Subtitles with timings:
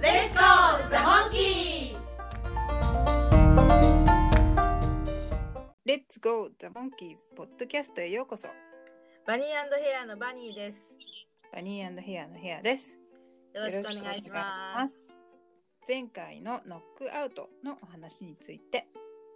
[0.00, 1.96] Let's go, the monkeys!
[5.84, 8.46] レッツゴーザモンキーズポッドキャストへようこそ。
[9.26, 10.78] バニーヘアのバニーです。
[11.52, 12.96] バニーヘアのヘアです。
[13.52, 14.94] よろしくお願いしまます。
[14.94, 15.02] す
[15.88, 18.86] 前回のノックアウトのお話について。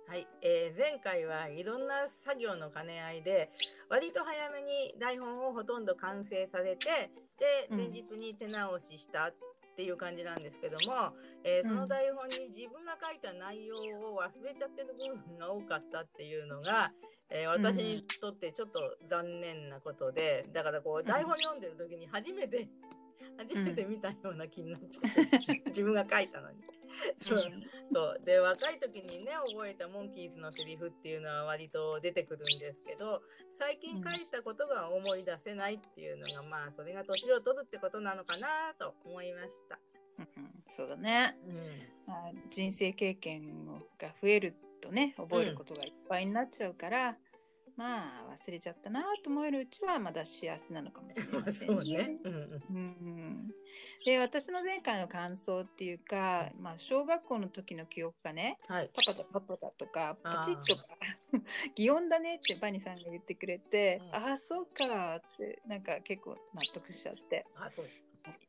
[0.07, 3.51] はい、えー前回はいろんな作業の兼ね合いで
[3.88, 7.79] 割と早めに台本をほとんど完成させてでうん。
[7.79, 9.32] 前日に手直ししたっ
[9.74, 11.68] ていう感じなんですけども、えーうん。
[11.70, 16.92] その台本に自分が書いた内容を忘れちゃってる部分が多かったっていうのが、
[17.30, 22.68] えー私にとってちょっと残念なことでだからこう台本読んでる時に初めて、
[23.38, 26.62] 初めて見たような気になっちゃって、 自分が書いたのに。
[27.20, 27.51] そう。
[27.92, 28.20] そう。
[28.24, 33.23] で若い時にね覚えたモンキーズのセリフっていうのは割と出てくるんですけど
[33.59, 39.79] 最近書いたことが思い出せないっていうのが、まあそれが年を取るってことなのかなと思いました。
[40.18, 40.64] うんうん。
[40.66, 41.57] そうだね、うん。
[42.07, 43.66] まあ、人生経験
[43.98, 47.16] が増えるとね覚えることがいっぱいになっちゃうから、
[47.76, 52.18] まあ忘れちゃったなと思えるうちはまだ幸せなのかもしれません そうね。
[52.24, 52.34] うん
[52.74, 53.54] うん
[54.04, 58.90] で私の前回の感想っていうか、まあ、小学校の時の記憶がねはい。
[58.95, 60.82] パパだパパだとかパチッとか
[61.74, 67.86] 擬音だねってバニさんが言ってくれて、うんああそうかってなんか結構納得しちゃってあ、そう。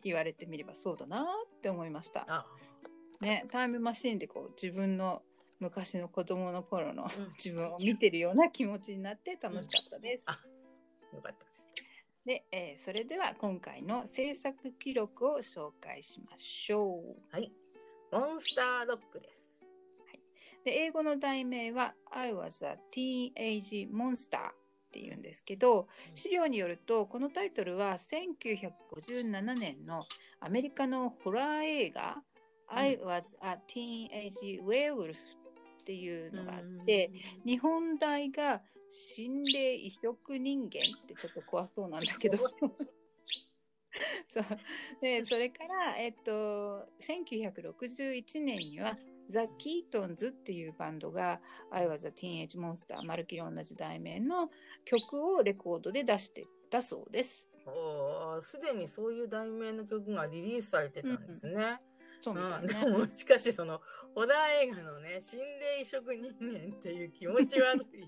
[0.03, 1.25] 言われてみればそうだなっ
[1.61, 2.25] て思いました。
[2.27, 2.45] あ、
[3.21, 5.23] ね、タイムマシーンでこう自分の
[5.59, 10.23] 昔の子供の頃のうん自分を見てるような気持ちになって楽しかったです。
[10.27, 10.39] あ、
[11.13, 11.69] よかったです。
[12.25, 17.35] で、えーそれでは今回の制作記録を紹介しましょう。
[17.35, 17.51] はい。
[18.11, 19.43] モンスターロックです。
[20.63, 24.53] で英語の題名は I was a teenage monster っ
[24.93, 30.05] ていうんですけどうん資料によるとこのタイトルは1957年の
[30.39, 32.17] アメリカのホラー映画、
[32.67, 35.15] I was a teenage werewolf
[35.83, 37.11] っていうのがあって、
[37.45, 40.69] 日本題が心霊移植人間っ
[41.07, 42.37] てちょっと怖そうなんだけど
[44.29, 44.45] そう
[45.01, 48.97] でそれから、えっと、1961年には
[49.29, 51.41] ザ・キートンズっていうバンドが
[51.71, 54.49] 「I was a Teenage Monster」まるっきり同じ題名の
[54.85, 57.49] 曲をレコードで出してたそうです。
[58.41, 61.79] すでにそういう題名の曲がリリースされてたんですね。
[62.23, 62.97] そうみたうん、でいね。
[62.97, 63.81] もしかしその
[64.15, 68.07] ホラー映画のね「心霊移植人間」っていう気持ち悪い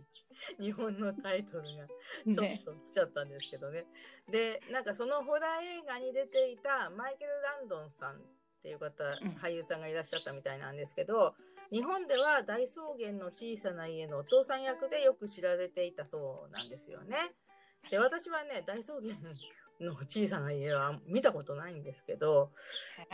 [0.63, 3.85] 日本のタイトルがちょねっと来ちゃったんですけどね。
[4.29, 8.21] でなんかそのホラー映画に出ていたマイケル・ランドンさんっ
[8.61, 11.35] ていう方、うん俳優さんがいらっしゃったみたいなんですけど
[11.71, 17.35] 日本では大草原の小さな家のお父さん役でよく知られていたそうなんですよね。
[17.89, 19.13] で私はね大草原
[19.79, 22.51] の小さな家は見たことないんですけど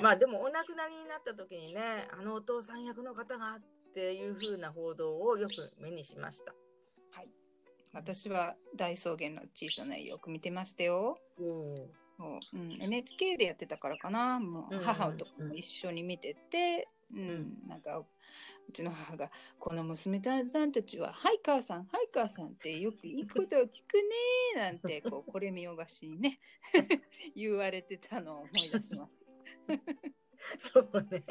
[0.02, 3.62] まあでもお亡くなりになった時にねあのお父さん役の方がっ
[3.94, 6.54] ていう風な報道をよく目にしました。
[7.94, 11.18] 私は大草原の小さな家よく見てましたよ。
[12.22, 12.60] そう。
[12.60, 14.40] うん、NHK でやってたからかな。
[14.40, 17.68] もう母とかも一緒に見てて、うん。
[17.68, 18.06] なんかう
[18.72, 23.98] ちの母が「この娘さんたちは「はい母さんはい母さん」ってよくいいことを聞く
[24.56, 26.40] ね」なんて こうこれ見よがしにね
[27.36, 29.26] 言われてたのを思い出します。
[30.60, 31.24] そうね。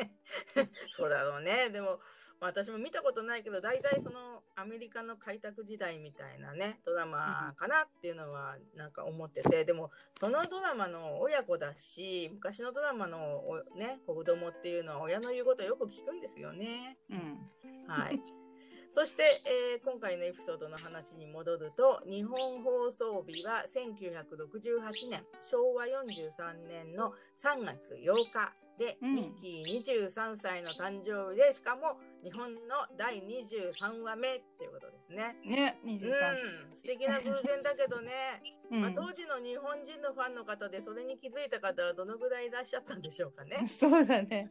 [0.96, 1.70] そうだろうね。
[1.70, 1.98] でも、まあ
[2.40, 16.96] 私も見たことないけど、大体そのアメリカの開拓時代みたいなね、ドラマかなっていうのはなんか思ってて、でも、そのドラマの親子だし、昔のドラマのおね、子供っていうのは親の言うことをよく聞くんですよね。
[17.10, 18.20] うんはい。
[18.92, 35.36] そして、えー今回のエピソードの話に戻ると、日本放送日は1968年、昭和43年の3月8日で、うんミッキー23歳の誕生日で、しかも日本の第23話目っていうことですね。
[35.44, 36.40] ね23歳。
[36.40, 38.40] うん、素敵な偶然だけどね、
[38.72, 43.64] うんまあ、当時の日本人のファンの方でそれに気づいた方はどのぐらいいらっしゃったんでしょうかね。
[43.68, 44.48] そうだね。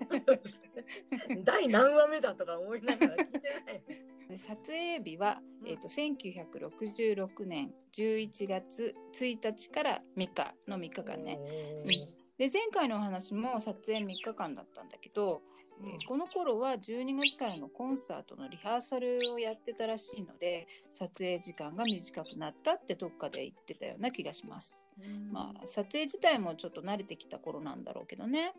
[1.43, 3.83] 第何話目だとか思いながら聞いてない。
[4.29, 11.39] で撮影日は、うんえー、と1966年11月1日から3日の3日間ね。
[11.39, 15.41] おーで前回のお話も撮影3日間だったんだけど、
[15.83, 24.89] えーこの頃は12月からのコンサートのリハーサルをやってたらしいので撮影時間が短くなったってどっかで言ってたような気がします。
[25.31, 28.53] まあ撮影自体もちょっと慣れてきた頃なんだろうけどね。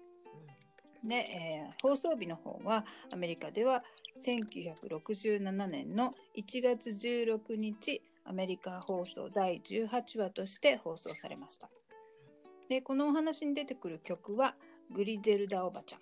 [1.03, 3.83] で、えー放送日の方はアメリカでは
[4.27, 11.71] 1967年の1月16日アメリカ放送第18話として放送されました。
[12.71, 14.55] でこのお話に出てくる曲は
[14.95, 16.01] 「グリゼルダおばちゃん」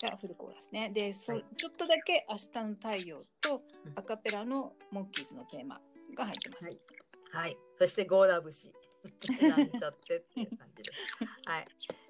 [0.00, 0.90] がフルコーラスね。
[0.90, 5.80] でそはいちょっとだけ「明日の太陽」とうんアカペラのモンキーズのテーマ
[6.14, 6.64] が入ってます。
[6.64, 6.78] はい
[7.32, 7.56] はい。
[7.76, 8.72] そしてゴーラ節。
[9.42, 11.24] なんちゃってっていう感じです。
[11.44, 11.66] はい。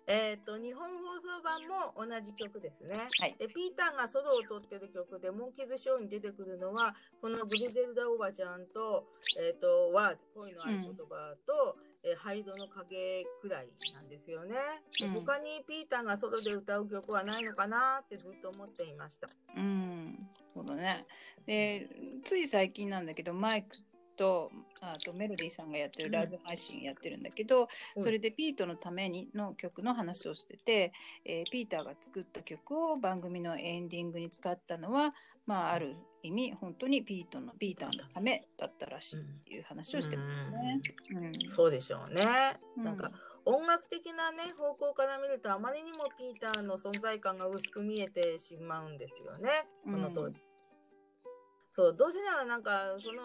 [0.07, 2.95] えっ、と日本放送版も同じ曲ですね。
[3.19, 9.11] はいでピーターがソロを取ってる曲でモンキーズショーに出てくるのはこのグリゼルダおばちゃんと
[9.43, 11.77] えっ、とワーズ恋の合言葉と、
[12.07, 14.55] えーハイドの影くらいなんですよね。
[14.99, 19.29] でうん他にピーターがソロで歌う曲はないのかなってずっと思っていました。
[19.57, 20.19] うん、
[20.55, 21.05] そうだね。
[21.47, 21.89] で、
[22.25, 23.77] つい最近なんだけど、マイク
[24.17, 24.51] と、
[24.81, 30.93] あとメロディーさんがやってるライブ配信やってるんだけど、うんそれでピートのためにの曲の話をしてて、
[31.25, 35.15] えーピーターが作った曲を番組のエンディングに使ったのは、
[35.47, 40.81] まあ、ある意味、本当にピートの、ピーターのためだったらしいっていう話をしてますね。
[41.45, 41.51] うん。
[41.51, 42.59] そうでしょうね。
[42.77, 43.11] うんなんか
[43.47, 50.45] 音楽的なね方向から見るとあまりにもピーターの存在感が薄く見えてしまうんですよねこの当時。
[51.71, 53.21] そうどうせならなんかその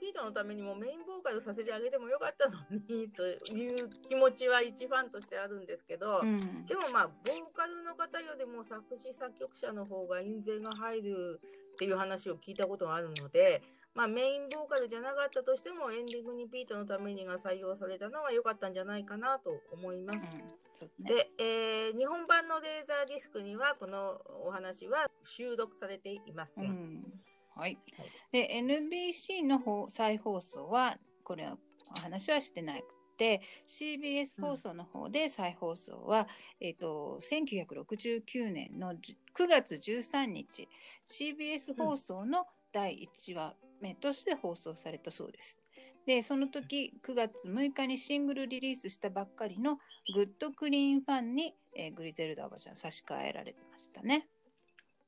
[0.00, 11.40] ピーターのためにもメインボーカルさせてあげてもよかったのにという気持ちは一ファンとしてあるんですけど、うんでもまあボーカルの方よりも作詞作曲者の方が印税が入る
[11.76, 13.62] っていう話を聞いたことがあるので、
[13.94, 20.36] まあ、メインボーカルじゃなかったとしてもエンディングにピートのためにが採用されたのは良かったんじゃないかなと思います。
[20.72, 26.64] そうねで、えー日本版のレーザーディスクにはこのお話は収録されていません。
[26.64, 27.04] うん
[27.54, 28.10] はいはい。
[28.32, 31.56] で NBC の方再放送はこれは
[31.96, 32.82] お話はしてなく
[33.16, 36.28] て CBS 放送の方で再放送は、
[36.60, 40.66] えっ、と1969年のじ9月13日
[41.06, 45.58] CBS 放送の第1話目として放送されたそうです。
[46.06, 49.78] でその時9月6日にシングルリリースしたばっかりの
[50.14, 54.28] 「Good Clean Fun に」えーグリゼルダおばちゃん差し替えられてましたね。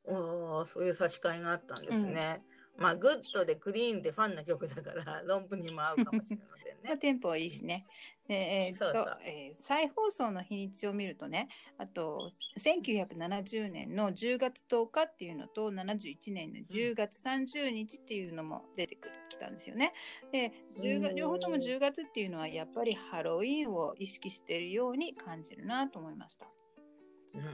[0.05, 2.43] おーそういう差し替えがあったんですね。
[2.77, 6.99] まあ Good で Clean で Fun な曲だから romp にも合うかもしれませんまあ、ね。
[6.99, 7.87] テンポはいいしね。
[8.29, 11.49] でえーっとえー再放送の日にちを見るとね、
[11.79, 19.93] あと1970年の10月10日っていうのと71年の10月30日っていうのも出てくるきたんですよね。
[20.31, 26.47] で10月うん両方とも10月っていうのはやっぱりハロウィーンを意識しているように感じるなと思いました。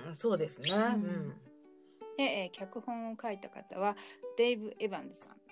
[0.09, 0.71] うん、そうですね。
[0.73, 1.35] んうん
[2.17, 3.97] で、えー脚本を書いた方は
[4.37, 5.44] デイブ・エヴァンズさん。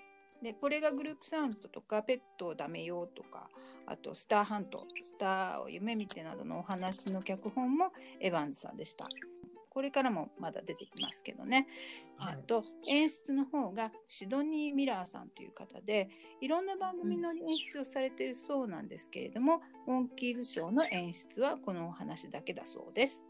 [0.43, 3.49] で、これがグループサウンズとか、ペットをダメよとか、
[3.85, 9.07] あと、スターハント、スターを夢見てなどのお話の脚本もエヴァンズさんでした。
[9.69, 11.67] これからもまだ出てきますけどね。
[12.17, 16.09] はいあと、演出の方がシドニー・ミラーさんという方で、
[16.41, 23.23] いろんな番組の演出をされているそうなんですけれども、モンキーズショーの演出はこのお話だけだそうです。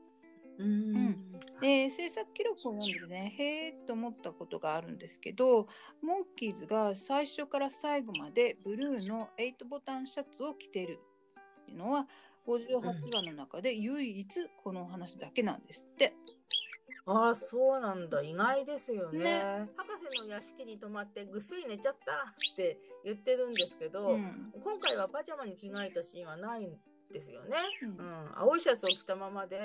[0.58, 1.32] うん。
[1.62, 5.68] で制作記録を読んでねへえと思ったことがあるんですけど
[6.02, 11.00] モンキーズが最初から最後までブルーの8ボタンシャツを着てる
[11.62, 12.08] っていうのは
[12.48, 14.28] 58話の中で唯一
[14.64, 16.14] このお話だけなんですって。
[17.06, 18.22] ああそうなんだ。
[18.22, 19.24] 意外ですよね。
[19.24, 19.70] ね。
[19.76, 24.54] 博士の屋敷に泊まってぐっすり寝ちゃったって言ってるんですけど、うん。
[24.64, 26.78] 今回はパジャマに着替えたシーンはないん
[27.14, 27.58] ですよね。
[27.84, 29.64] うんうん、青いシャツを着たままで、うん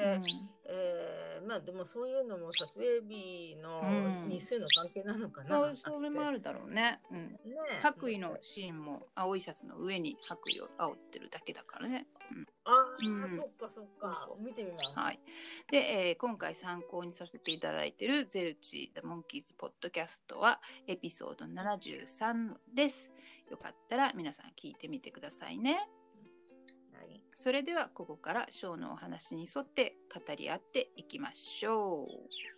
[0.66, 5.56] えーまあでもそういうのも撮影日のうん日数の関係なのかな。
[5.58, 7.00] そうそれもあるだろうね。
[7.10, 7.38] うんね
[7.80, 12.06] 白衣のシーンも青いシャツの上に白衣を煽ってるだけだからね。
[12.64, 14.98] ああ、うんそっかそっかそうそう見てみます。
[14.98, 15.20] はい。
[15.70, 23.10] で、えー今回参考にさせていただいているゼルチー・モンキーズ・ポッドキャストはエピソード73です。
[23.50, 25.88] よかったら皆さん聞いてみてくださいね。
[27.08, 32.57] にそれではここからショーのお話に沿って語り合っていきましょう。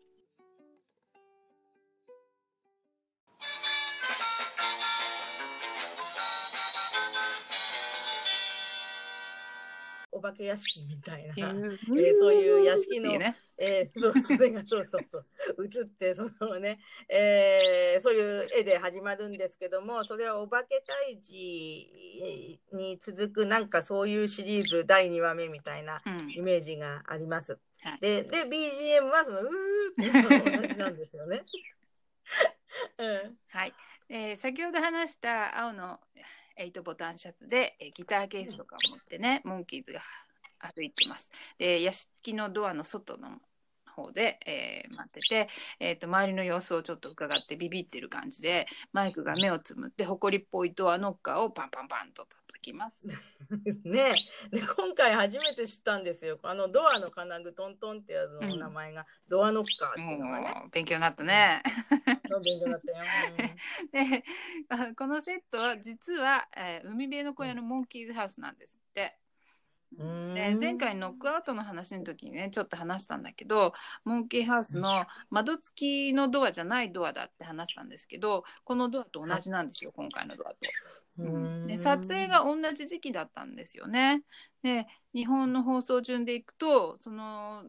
[10.12, 11.34] お化け屋敷みたいな。
[11.36, 15.26] えーえーそういう屋敷のねえーそう、それがそうそうそう、
[15.64, 27.58] 映って、そのね、えーそういう絵で始まるんですけども、それはお化け退治に続く、なんかそういうシリーズ第2話目みたいなうんイメージがあります。
[27.82, 29.48] はいで、で、BGM はその、うー
[29.92, 31.42] っていうのと同じなんですよね。
[32.98, 33.38] うん。
[33.48, 33.74] はい、
[34.08, 36.00] えー先ほど話した青の
[36.64, 40.00] 8ボタンシャツで、えーギターケースとかを持ってね、モンキーズが
[40.58, 41.30] 歩いてます。
[41.58, 43.38] で屋敷のドアの外の
[43.86, 45.48] 方で、えー待ってて、
[45.78, 53.08] えー、と周りの様子をちょっと伺ってビビってる感じでマイクが目をつむって埃っぽいドアノッカーをパンパンパンと叩きます。
[53.84, 54.14] ね
[54.50, 56.38] で今回初めて知ったんですよ。
[56.42, 60.54] あのドアの金具トントンってやつの名前が、ドアノッカーっていうのがね。
[60.70, 61.62] 勉強になったね。
[62.28, 62.98] の勉強だったよ、
[63.92, 64.24] で
[64.68, 69.18] あこのセットは実は、えー海辺の小屋のモンキーズハウスなんですって。
[69.98, 70.34] うん。
[70.34, 73.72] で前回ノックアウトの話の時にねちょっと話したんだけど
[74.04, 80.56] モンキーハウスの窓付きのドアじゃないドアだって話したんですけどこのドアと同じなんですよ今回のドアと。
[81.18, 81.66] うん。
[81.66, 84.22] で撮影が同じ時期だったんですよね。
[84.62, 87.64] で日本の放送順でいくとその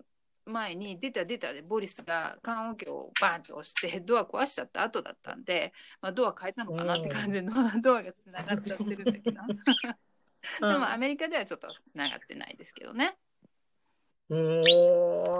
[0.46, 5.72] 前に出た出たでボリスが棺桶をバーンと押してドア壊しちゃった後だったんで、
[6.02, 9.42] まあ、ドア変えたのかなって感じでドアドアがつながっちゃってるんだけど。
[10.60, 13.16] でもアメリカではちょっとつながってないですけどね。
[14.30, 14.36] お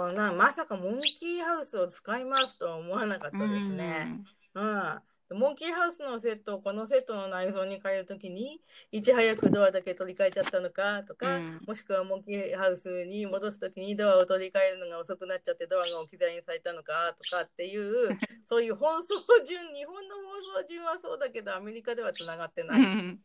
[0.08, 4.22] ーなまさかモンキーハウスを使いますとは思わなかったですね。
[4.54, 5.02] うん
[5.34, 8.60] モンキーハウスのセットをこのセットの内装に変えるときに
[8.90, 22.80] いち早くドアだけ取り替えちゃったのかとか、うんもしくはモンキーハウスに戻すときにドアを取り替えるのが遅くなっちゃってドアが置き去りにされたのかとかっていう そういう放送順日本の放送順はそうだけどアメリカではつながってない。
[22.80, 23.20] うん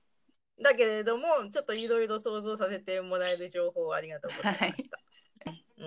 [0.59, 4.97] だけれどもちょっといろいろ想像させてもらえる情報をありがとうございました。
[4.99, 5.06] うん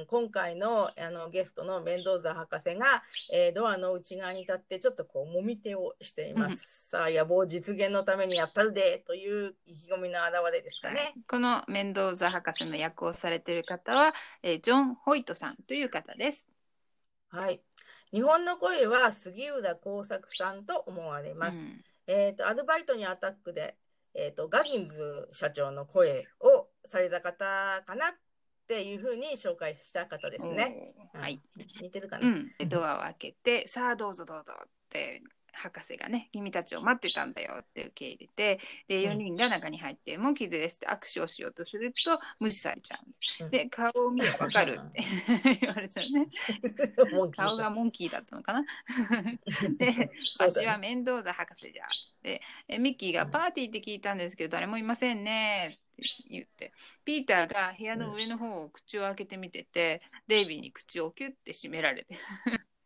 [0.06, 6.90] 今回のあのゲストのメンドーザ博士が、えードアの内側に立ってちょっとこうもみ手をしていまうんす。
[6.90, 11.14] さあ野望実現のためにやったるでという意気込みの表れですかね。
[11.26, 16.46] このメンドーザ博士の役をされている方は、えージョン・ホイトさんという方です。
[17.28, 17.60] はい。
[18.12, 21.58] 日本の声は杉浦耕作さんと思われます。
[21.58, 23.76] うんえっ、とアルバイトにアタックで
[24.14, 28.14] えっ、とガギンズ社長の声をされた方かな
[28.70, 30.94] っていうふうに紹介した方ですね。
[31.12, 31.40] はい。
[31.82, 32.28] 似てるかな？
[32.28, 35.22] うん、でドアを開けて「さあどうぞどうぞ」って
[35.52, 42.98] 博士がね「君たちを待ってたんだよ」って受け入れてで4人が中に入って「モンキーズです」って握手をしようとすると無視されちゃ
[43.40, 43.50] ううん。
[43.50, 45.02] で顔を見ればわかるって
[45.60, 46.28] 言われちゃうね。
[47.36, 48.64] 顔がモンキーだったのかな？
[49.78, 51.86] で「わしは面倒だ博士じゃ」
[52.22, 55.79] でえミッキーが「パーティーって聞いたんですけど誰もいませんね」って
[56.28, 56.72] 言って。
[57.04, 62.14] ピーターが部屋の上の方を口を開けてみてて、デイビーに口をキュッて閉められて。
[62.14, 62.18] で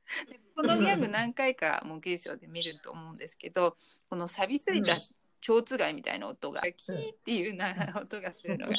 [0.54, 3.76] このギャグ何回かモンキーショーで見ると思うんですけど
[4.08, 4.96] この錆びついた
[5.40, 8.74] 蝶つがいみたいな音がキーっていうな音がするのが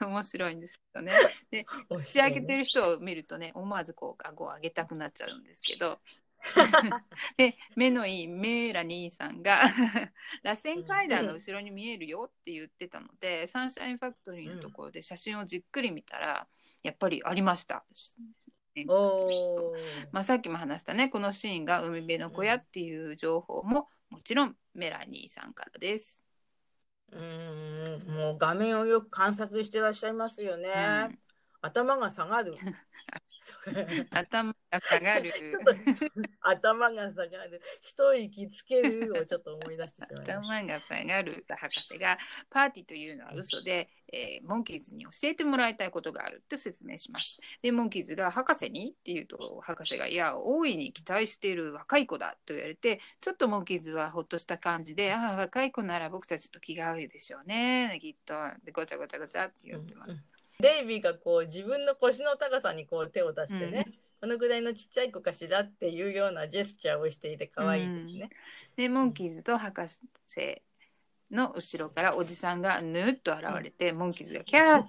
[0.00, 1.12] 面白いんですけどね。
[1.50, 6.00] で 口開けてる人を見るとね思わずこう顎を上げたくなっちゃうんですけど
[7.36, 9.62] で目のいいメーラニーさんが
[10.42, 16.48] 螺旋階段が後ろに見えるよって言ってたので、サンシャインファクトリーのところで写真をじっくり見たら
[16.82, 17.84] やっぱりありました。
[20.12, 26.24] まあ、さっきも話したねこのシーンが海辺の小屋っていう情報ももちろんメラニーさんからです。
[27.12, 30.70] うーんもう画面をよく観察してらっしゃいますよね。
[31.10, 31.18] うん
[31.62, 32.56] 頭が下がる。
[34.10, 35.74] 頭が下がる ちょっと
[36.40, 40.40] 頭が下がる一息つけるをちょっと思い出してしまいました。
[40.40, 47.38] 頭が下がる博士がパーティーというのは嘘で、えーモンキーズに教えてもらいたいことがあるって説明します。
[47.62, 60.39] でモンキーズが博士にって言うと博士がいや大いに期待している若い子だと言われてちょっとモンキーズはほっとした感じでああ若い子なら僕たちと気が合うでしょうねきっとでごちゃごちゃごちゃって言ってます。
[60.60, 63.86] デイビーがこう自分の腰の高さにこう手を出してね、
[64.20, 68.30] このぐらいのちっちゃい子かしらっていうようなジェスチャーをしていて可愛いですね。
[68.76, 70.06] でモンキーズと博士
[71.30, 74.84] の後ろからおじさんがぬっと現れて、モンキーズがキャー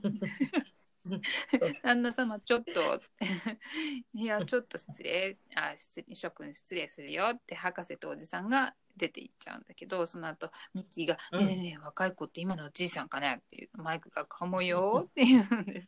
[1.84, 3.02] 旦那様ちょっと
[4.14, 15.88] いやちょっと失礼あ失礼諸君失礼するよって博士とおじさんが出て行っちゃうんだけどその後ミッキーが「うんねえねえねえ若い子って今のおじいさんかね?」っていうマイクが「かもよ」って言うんです。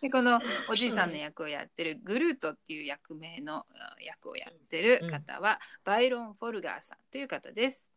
[0.00, 7.88] でこのおじいさんの役をやってるグルートっていう役名のあ役をやってる方は、バイロン・フォルガーさんという方です。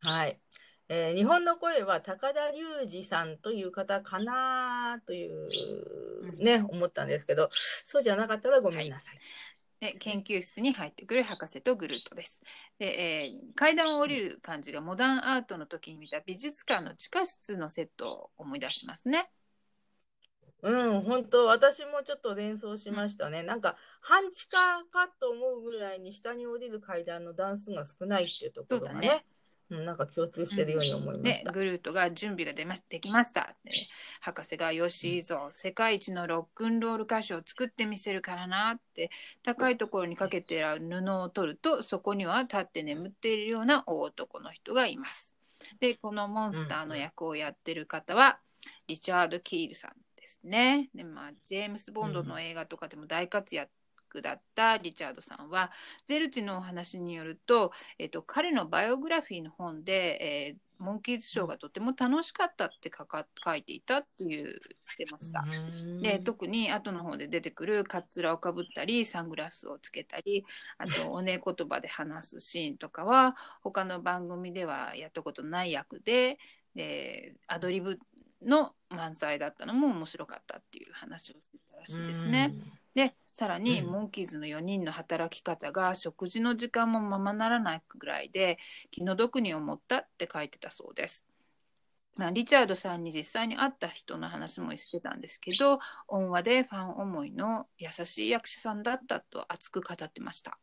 [0.00, 0.40] はい。
[0.88, 7.48] えー日本の声は高田隆二さんという方かなというね、思ったんですけど、
[7.84, 9.18] そうじゃなかったらごめんなさい。
[9.80, 12.42] で研究室に入ってくる博士とグルートです。
[12.78, 19.30] で、えー階段を降りる感じがモダンアートの時に見た美術館の地下室のセットを思い出しますね。
[20.62, 23.42] うん、本当私もちょっと連想しましたね。
[23.42, 29.26] なんか、半地下かと思うぐらいに下に降りる階段の段数が少ないっていうところがね、
[29.80, 31.50] なんか共通してるように思いまでした。
[31.50, 33.72] グルートが準備が出まできましたで
[34.20, 39.10] 博士が「よしいいぞ世界一のロックンロール歌手を作ってみせるからな」って
[39.42, 45.36] 高いところにかけてある布を取るとそこには立って眠っているような大男の人がいます。
[45.80, 48.40] でこのモンスターの役をやってる方は
[48.86, 50.90] リチャード・キールさんですね。
[50.94, 53.70] でまあジェームス・ボンドの映画とかでも大活躍
[54.20, 55.70] だったリチャードさんは
[56.06, 64.56] ゼルチのお話によるとえっと、彼のバイオグラフィーの本で、えーモンキーズショーがとても楽しかったって書か書いていたっていう言っ
[64.98, 65.44] てました。
[65.44, 70.44] うんで特に後の方で出てくるカツラをかぶったりサングラスをつけたり
[70.78, 76.38] あとおね言葉で話すシーンとかは他の番組ではやったことない役で
[76.74, 78.00] でアドリブ
[78.42, 82.52] の満載だったのも面白かったっていう話をしてたらしいですね。
[82.94, 88.58] でさらに、うんモンキーズの4人の働き方が食事の時間もままならないぐらいで
[88.90, 91.26] 気の毒に思ったって書いてたそうです。
[92.16, 100.58] まあ、リチャードさんに実際に会った人の話もしてたんですけど恩和でファン思いの優しい役者さんだったと熱く語ってました。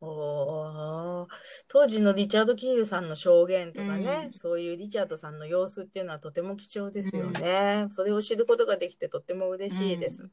[0.00, 1.26] おー
[1.68, 7.86] 当時のリチャード・キールさんの証言とかね、うんそういうリチャードさんの様子っていうのはとても貴重ですよね。
[7.90, 10.24] それを知ることができてとっても嬉しいです。
[10.24, 10.32] う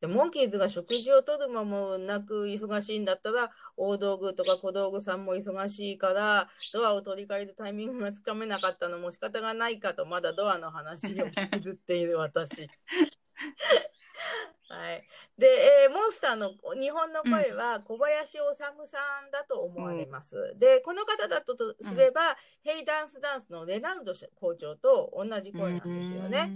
[0.00, 12.68] でモンキーズが食事をとる間もなく忙しいんだったら、大道具とか小道具さんも忙しいから、ドアを取り替えるタイミングがつかめなかったのも仕方がないかと、まだドアの話を引きずっている私。
[14.68, 15.04] はい。
[15.38, 15.46] で、
[15.84, 18.68] えーモンスターの日本の声は小林修さ
[19.26, 20.54] んだと思われます。
[20.58, 26.52] で、この方だととすれば、ヘイダンスダンスのレナルド校長と同じ声なんですよね。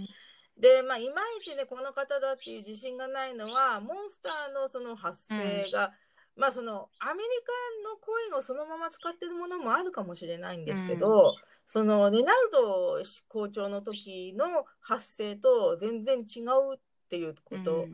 [0.57, 5.91] で、まあ、いまいちね、この方だっていう自信がないのは、モンスターのその発声が、
[6.35, 17.87] まあ、その、アメリカの声をそのまま使ってるものもあるかもしれないんですけど、その、レナルド校長の時の発声と全然違うっていうこと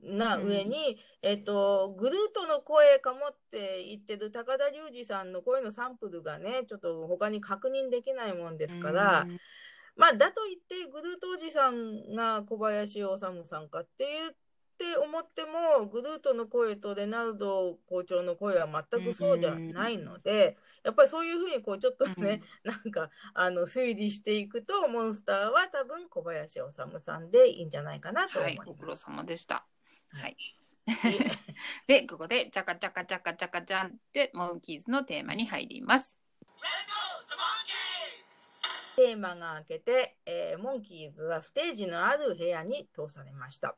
[0.00, 9.26] な上に、えっと、グルートの声かもって言ってる高田隆二さんの声のサンプルがね、ちょっと他に確認できないもんですから、
[9.98, 14.32] まあ、だと言って、グルートおじさんが小林修さんかって言っ
[14.78, 28.68] て思っても、グルートの声とレナルド校長の声は全くそうじゃないので、やっぱりそういうふうにこうちょっとね、なんかあの推理していくと、モンスターは多分小林修さんでいいんじゃないかなと思はいい、ます。
[28.68, 29.66] ご苦労様でした。
[30.12, 30.36] はい。
[30.38, 30.58] い
[31.88, 36.20] で、ここで、チャカチャカチャカチャカチャンって、モンキーズのテーマに入ります。
[38.98, 43.76] テーマが明けて、えーモンキーズはステージのある部屋に通されました。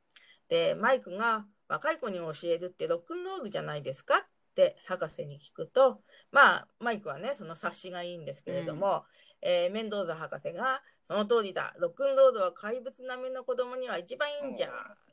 [0.49, 4.17] で、マイクが若い子に教えるってロックンロールじゃないですか？
[4.17, 4.21] っ
[4.57, 6.01] て博士に聞くと、
[6.33, 9.05] まあ、マイクはね、その察しがいいんですけれども、
[9.43, 14.69] えーメンドーザ博士が、その通りだ、ロックンロールは怪物並みの子供には一番いいんじゃ、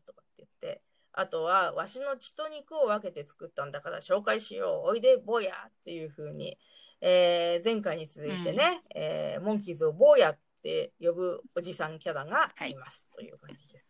[0.05, 6.57] とかって言って、あとは、わしの血と肉を分けて作ったんだから紹介しよう、おいで、坊やっていう風に、
[7.01, 13.87] えー前回に続いてね、えーモンキーズを坊やって呼ぶおじさんキャラがいます、という感じです。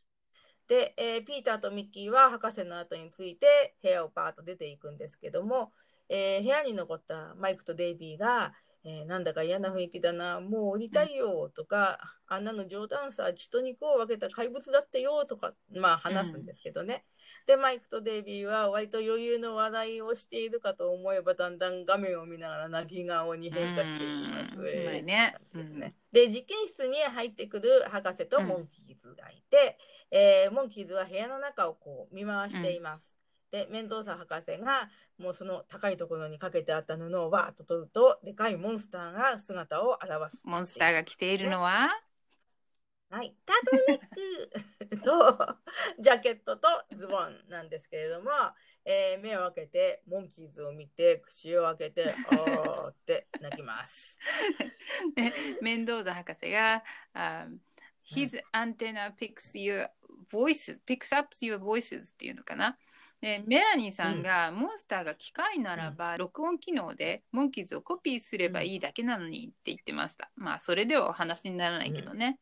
[0.67, 5.71] で、えーピーターとミッキーは博士の後について部屋をパーッと出ていくんですけども、
[6.09, 8.53] えー部屋に残ったマイクとデイビーが、
[8.87, 17.05] えーなんだか嫌な雰囲気だな、もう降りたいよとか、あんなの冗談さ、血と肉を分けた怪物だってよとか、まあ話すんですけどね。
[17.47, 24.57] で、マイクとデイビーは割と余裕の笑いをしているかと思えば、だんだん画面を見ながら泣き顔に変化していきます。
[24.57, 25.95] うんえーねですね。
[26.13, 29.77] で、実験室に入ってくる博士とモンキーズがいて、
[30.11, 33.16] えーモンキーズは部屋の中をこう見回しています。
[33.51, 40.41] で、メンドーサ博士が、もうその高いところにかけてあった布をわーっと取ると、でかいモンスターが姿を現す。
[40.45, 41.89] モンスターが着ているのは、
[43.09, 43.99] はい、タートルネッ
[44.89, 45.57] クと
[45.97, 48.31] ジャケットとズボンなんですけれども、
[48.83, 54.19] えー目を開けてモンキーズを見て口を開けて「おー」って泣きます。
[55.15, 56.83] ねメンドーザ博士が、
[57.13, 57.47] あ
[58.03, 59.89] His antenna picks your
[60.29, 62.77] voices, picks up your voices っていうのかな？
[63.21, 70.31] でメラニーさんが、モンスターが機械ならば、録音機能でモンキーズをコピーすればいいだけなのにって言ってました。
[70.35, 72.39] まあそれではお話にならないけどね。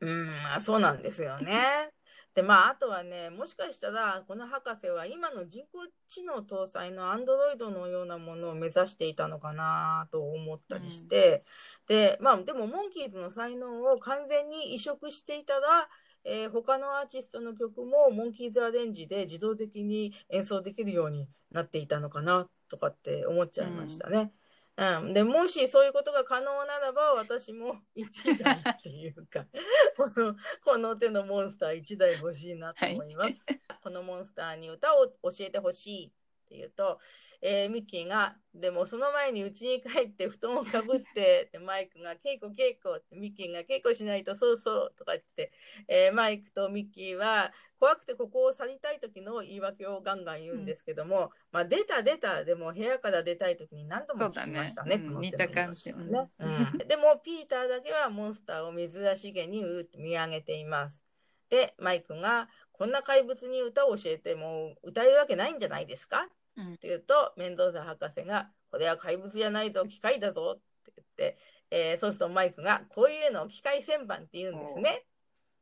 [0.00, 1.90] うん、まあそうなんですよね。
[2.34, 11.44] で、まあ、あとはね、もしかしたら、この博士は今の人工知能搭載のアンドロイドのようなものを目指していたのかなと思ったりして、
[11.88, 15.88] で、まあ、でも、モンキーズの才能を完全に移植していたら、
[16.24, 24.32] えー他のアーティストの曲もモンキーズアレンジで自動的に演奏できるようになっていたのかなとかって思っちゃいましたね。
[24.76, 29.44] うん、でもしそういうことが可能ならば私も1台っていうか
[29.96, 33.44] このこの手のモンスター1台欲しいなと思います。
[33.82, 36.12] このモンスターに歌を教えてほしい
[36.50, 36.98] って言うと、
[37.40, 45.52] えーミッキーが、でもその前に家に帰って布団をかぶって、でマイクが稽古稽古って、ミッキーが稽古しないとそうそうとか言って、
[45.86, 54.96] えーマイクとミッキーは怖くてここを去りたい時の言い訳をガンガン言うんですけども、まあ出た出たでも部屋から出たい時に何度も聞きましたね。
[54.96, 55.94] ねうんこの手の似た感じね
[56.40, 61.04] うんでもピーターだけはモンスターを珍しげにうーって見上げています。
[61.50, 66.26] で、マイクが、こんな怪物に歌を教えても歌えるわけないんじゃないですか
[66.66, 71.38] うんって言うと、メンドーザ博士が、これは怪物じゃないぞ、機械だぞって言って、
[71.70, 74.90] えーそうするとマイクが、こういうのを機械旋盤って言うんですね。
[74.90, 74.94] っ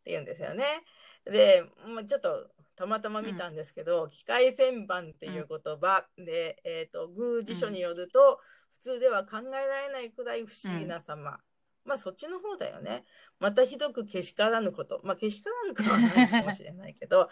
[0.04, 0.64] て言うんですよね。
[1.24, 8.40] で、もうちょっと、たまたま見たんですけど、機械旋盤っていう言葉で、えっ、と、グー辞書によると、
[8.72, 11.38] 普通では考えられないくらい不思議な様。
[11.84, 13.04] まあそっちの方だよね。
[13.40, 15.00] またひどくけしからぬこと。
[15.04, 17.30] まあけしからぬくはないかもしれないけど、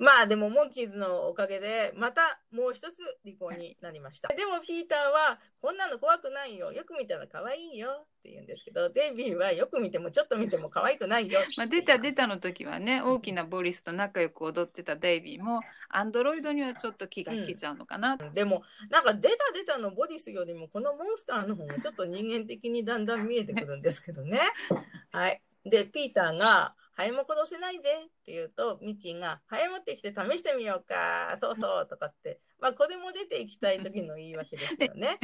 [0.00, 4.28] まあでもモンキーズのおかげで、またもう一つ離婚になりました。
[4.28, 6.72] でもピーターは、こんなの怖くないよ。
[6.72, 15.60] よく見たら可愛いよって言うんですけど、デイビーはよく見てもちょっと見ても可愛くないよい ます出た出たの時はね大きなボリスと仲良く踊ってたデイビーも
[15.90, 24.40] アンドロイドにはちょっと気が引けちゃうのかな、でも、なんか出た出たのボディスよりも、このモンスターの方がちょっと人間的にだんだん見えてくるんですけどね。
[25.12, 25.42] はい。
[25.64, 27.92] で、ピーターが、ハエも殺せないでっ
[28.26, 35.18] て言うと、ミッキーが、ハエ持ってきて試してみようか、そうそうとかって、まあ、これも出ていきたい時の言い訳ですよね。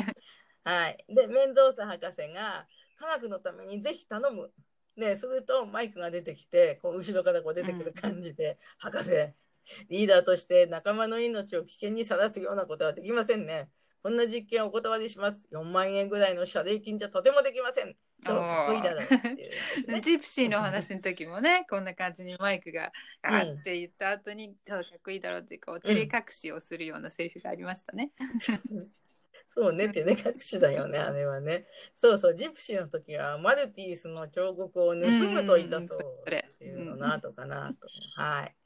[0.65, 1.05] はい。
[1.07, 2.67] で、メンドーサ博士が、
[2.99, 4.51] 科学のためにぜひ頼む。
[4.97, 9.11] で、するとマイクが出てきて、こう後ろからこう出てくる感じで、博士、
[9.91, 13.69] リーダーとして仲間の命を危険にさらすようなことはできませんね。
[14.03, 15.47] こんな実験をお断りします。
[15.51, 17.97] 4万円ぐらいの謝礼金じゃとてもできません。
[18.25, 20.01] どうかっこいいだろうっていうね。
[20.03, 28.13] ジプシーの話の時もねこんな感じにマイクが「あーって言った後に「どうかっこいいだろう」ってこう照れ隠しをするようなセリフがありましたね。
[29.51, 31.67] そうね、 照れ隠しだよね、あれはね。
[31.95, 37.87] そうそう、ジプシーの時はマルティースの彫刻を盗むといたそうっていうのなとかなと。
[38.21, 38.57] はい。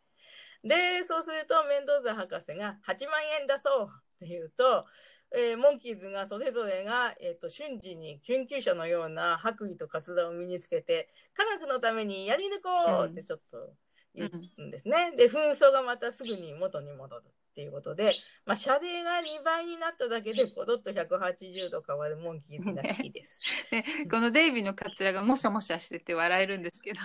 [0.66, 4.86] で、そうするとメンドーザ博士が8万円出そうって言うと、
[5.32, 13.74] えーモンキーズがそれぞれが、えー、と瞬時に研究者のような白衣とカツラを身につけて科学のためにやり抜こうってちょっと
[14.14, 15.12] 言うんですね。
[15.16, 18.14] で紛争がまたすぐに元に戻るっていうことで、
[18.46, 23.66] まあ、射程が2倍になっただけでコロッと180度変わるモンキーズが好きです。
[23.70, 27.00] で このデイビーのカツラがもしゃもしゃしてて笑えるんですけど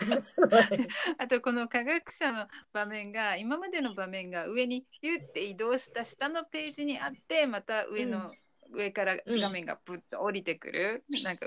[1.18, 8.32] あとこの科学者の場面が今までの場面が上にピュって移動した下のページにあってまた上の、
[8.72, 11.46] 上から画面がプッと降りてくる、なんか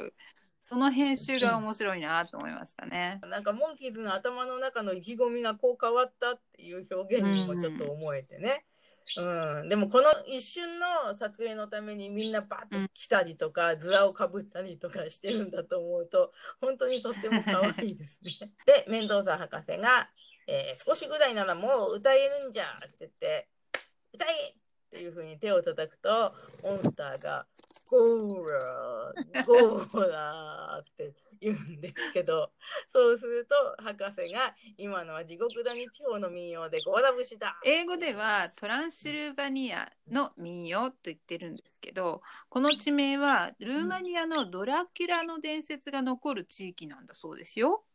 [0.59, 3.19] その編集が面白いなと思いましたね。
[3.29, 8.65] なんかモンキーズの頭の中の意気込みがこう変わったっていう表現にもちょっと思えてね。
[9.17, 18.31] うん、でもこの一瞬の撮影のためにみんなバッと来たりとか、ズラをかぶったりとかしてるんだと思うと 本当にとっても可愛いですね。
[18.65, 20.09] でメンドーザ博士が、
[20.47, 23.47] えー少しぐらいならもう歌えるんじゃって言って
[24.13, 24.55] 「歌え!」っ
[24.91, 27.47] ていうふうに手を叩くとモンスターが
[27.89, 31.13] 「ゴーラーゴーラー」って
[31.43, 32.51] 言うんですけど
[32.91, 37.60] そうすると博士が今のは地獄谷地方の民謡でゴーラ節だ。
[37.63, 47.86] 英語ではトランシルバニアの民謡と言ってるんですけどこの地名はルーマニアのドラキュラの伝説が残る地域なんだそうですよ。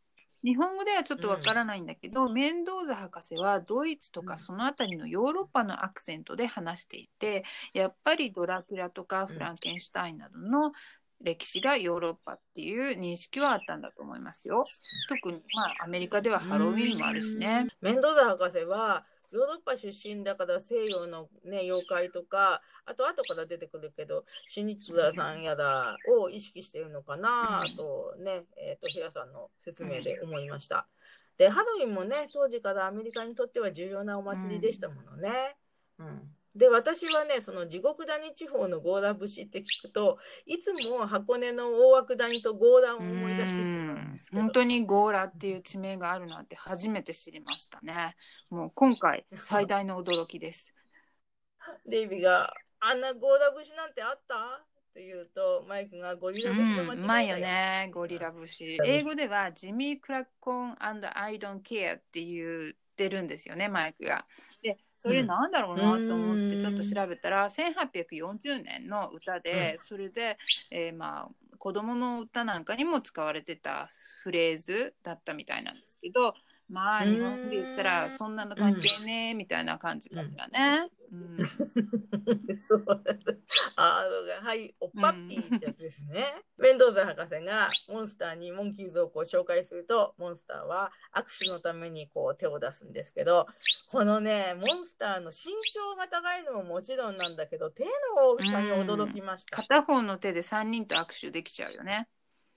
[0.43, 10.71] 日本語ではちょっとわからないんだけど、メンドーザ博士はドイツとかその辺りのヨーロッパのアクセントで話していてやっぱりドラキュラとかフランケンシュタインなどの
[11.21, 14.63] 歴史がヨーロッパっていう認識はあったんだと思いますよ。
[15.09, 17.67] 特にまあアメリカではハロウィンもあるしね。
[17.81, 30.87] メンドーザ博士はヨーロッパ出身だから西洋の、ね、妖怪とかあと後から出てくるけどシュニッツラさんやらを意識しているのかなとね、えー、とヘアさんの説明で思いました。
[31.37, 35.57] でハロウィンもね当時からアメリカにとっては重要なお祭りでしたものね。
[35.99, 44.41] うんで、私はね、その地獄谷地方のゴーダ節って聞くと、いつも箱根の大涌谷とゴーダンを思い出してしまうんですけど。
[44.41, 48.15] 本当にゴーラっていう地名があるなんて初めて知りましたね。
[48.49, 50.73] もう今回 最大の驚きです。
[51.85, 54.35] デイビーが、あんなゴーダ節なんてあった？
[54.35, 58.77] って言うと、マイクがゴリラ節の間違いだうん、うまいよね、ゴリラ節。
[58.83, 62.73] 英語ではジミー・クラッコン I don't care って言
[63.05, 64.25] ってるんですよね、マイクが。
[64.61, 70.37] で、それなんだろうなと思ってちょっと調べたら、1840年の歌で、それで、
[70.69, 73.89] えーまあ、子供の歌なんかにも使われてた
[74.23, 76.33] フレーズだったみたいなんですけど、
[76.69, 80.87] まあ、日本で言ったら、そんなの関係ねえみたいな感じかしらね。
[81.11, 81.37] うん
[82.67, 82.85] そう
[83.75, 86.43] あのが、はい、おっぱっぴーってやつですね。
[86.57, 93.47] メンドーザ博士がモンスターにモンキーズをこう紹介すると、モンスターは握手のためにこう手を出すんですけど、
[93.89, 97.89] このね、モンスターの身長が高いのももちろんなんだけど、手の
[98.29, 99.57] 大きさに驚きました。
[99.63, 102.07] 片方の手で3人と握手できちゃうよね。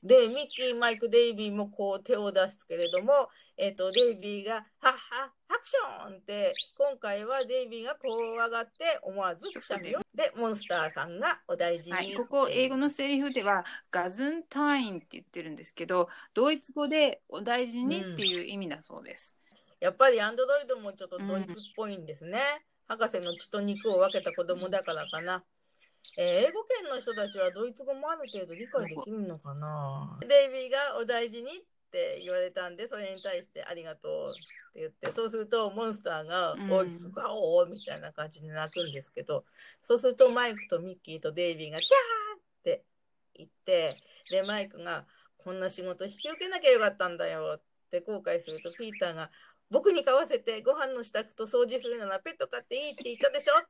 [0.03, 4.93] で、ミッキー、マイク、デイビーもこう手を出すけれども、えっ、と、デイビーが、はっは、
[5.49, 10.01] ハクションって、今回はデイビーがこう上がって思わずくしゃみを。
[10.15, 11.97] で、モンスターさんがお大事に。
[11.97, 19.37] はい、ここ英語のセリフではガズンタインって言ってるんですけどドイツ語でお大事にっていう意味だそうです。
[19.81, 22.41] やっぱりアンドロイドもちょっとドイツっぽいんですね。
[22.89, 25.45] 博士の血と肉を分けた子供だからかな。
[26.19, 30.19] えー英語圏の人たちはドイツ語もある程度理解できるのかな？
[30.21, 31.51] デイビーがお大事にっ
[31.91, 34.35] て言われたんで、それに対してありがとうっ
[34.75, 36.71] て言って、そうするとモンスターがうん。
[36.71, 39.45] 大きくガオーみたいな感じで泣くんですけど、
[39.83, 42.85] そうするとマイクとミッキーとデイビーがキャーって
[43.35, 43.95] 言って、
[44.31, 45.05] で、マイクが
[45.37, 49.31] こんな仕事引き受けなきゃよかったんだよって後悔すると、ピーターが
[49.71, 53.65] 僕に買わせてご飯の支度と掃除するならペット飼っていいって言ったでしょっ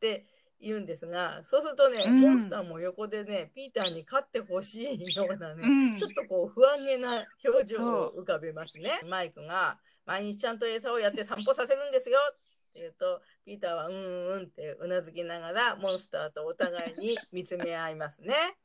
[0.00, 0.26] て
[0.62, 9.00] 言うんですが、そうするとね、うんモンスターも横でね、ピーターに飼ってほしいようなね、うんちょっとこう不安げな表情を浮かべますね。
[9.08, 12.36] マイクが毎日ちゃんと餌をやって散歩させるんですよっ
[12.74, 18.56] て言うと、ピーターはうんうんってうなずきながらモンスターとお互いに見つめ合いますね。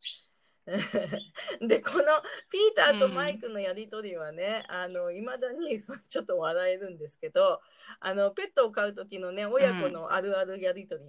[1.61, 2.03] で、この
[2.51, 7.61] ピーターとマイクのやりとりはね、あの、未だにちょっと笑えるんですけど、
[8.01, 11.05] あの、ペットを飼う時のね、親子のあるあるやりとり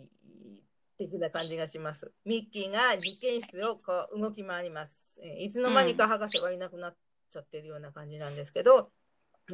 [0.99, 2.13] 的な感じがします。
[2.25, 5.21] ミッキーが実験室をこう動き回ります。
[5.23, 6.97] えーいつの間にか博士がいなくなっ
[7.31, 8.93] ちゃってるような感じなんですけど、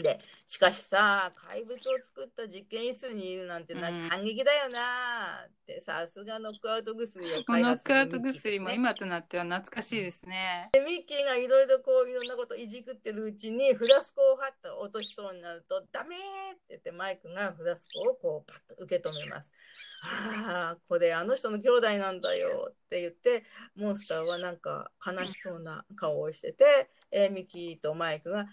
[0.03, 10.69] で、しかしさ、怪物を作った実験室にいるなんてな、うん感激だよなって、さすがノックアウト薬を開発するクアウト薬も今となっては懐かしいですね。
[10.73, 16.17] でミッキーがいろいろこういろんなこといじくってるうちにフラスコをはっと落としそうになると「ダメ!」
[16.53, 19.53] って言ってマイクがフラスコをこうパッと受け止めます。
[20.03, 28.47] ああこれあの人の兄弟なんだよって言ってモンスターはなんか悲しそうな顔をしてて、えーミッキーとマイクが「は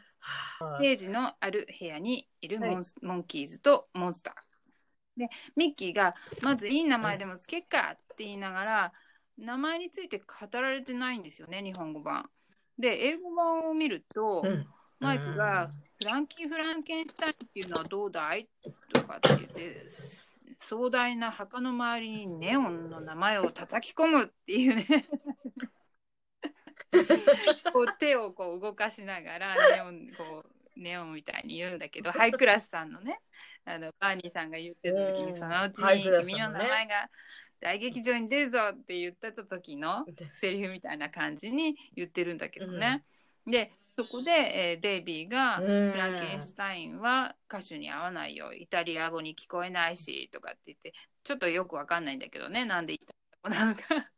[0.62, 5.20] ステージのある部屋にいるモンス、モンキーズとモンスター。
[5.20, 8.94] で、ミッキーがまずいい名前でもつけっかって言いながら、
[9.38, 10.26] 名前について語
[10.62, 12.30] られてないんですよね、日本語版。
[12.78, 14.68] で、英語版を見ると、うん
[15.02, 18.48] マイクがフランキー・フランケンシュタインっていうのはどうだい
[18.94, 19.86] とかって言って、
[20.60, 24.86] 壮大な墓の周りにネオンの名前を叩き込むっていうね。
[27.74, 33.20] こう手をこう動かしながらネオンこうネオンみたいに言うんだけどハイクラスさんのね
[33.66, 35.26] あのバーニーさんが言ってた時うん。
[35.28, 37.10] にそのうちに君の名前が
[37.60, 43.04] 大劇場に出るぞって言ってた時のセリフみたいな感じに言ってるんだけどね。
[43.46, 45.92] でそこで、えーデイビーが、うん。
[45.92, 53.66] フランケンシュタインは歌手に合わないよイタリア語に聞こえないしとかって言ってちょっとよくわかんないんだけどねなんでイタリア語な。
[53.68, 54.12] のか。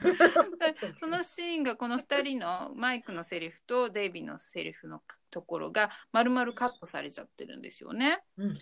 [0.98, 8.22] そのシーンがこの2人のマイクのセリフとデイビーのセリフのところが丸々カットされちゃってるんですよね。
[8.36, 8.58] うん。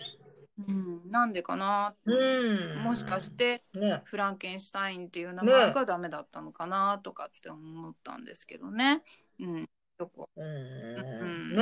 [0.69, 0.73] う
[1.07, 2.79] ん、なんでかな、うん。
[2.83, 4.03] もしかしてね。
[4.05, 9.03] フランケンシュタインっていう名前がダメだったのかなとかって思ったんですけどね。
[9.41, 9.69] うん、
[9.99, 11.57] よくうん。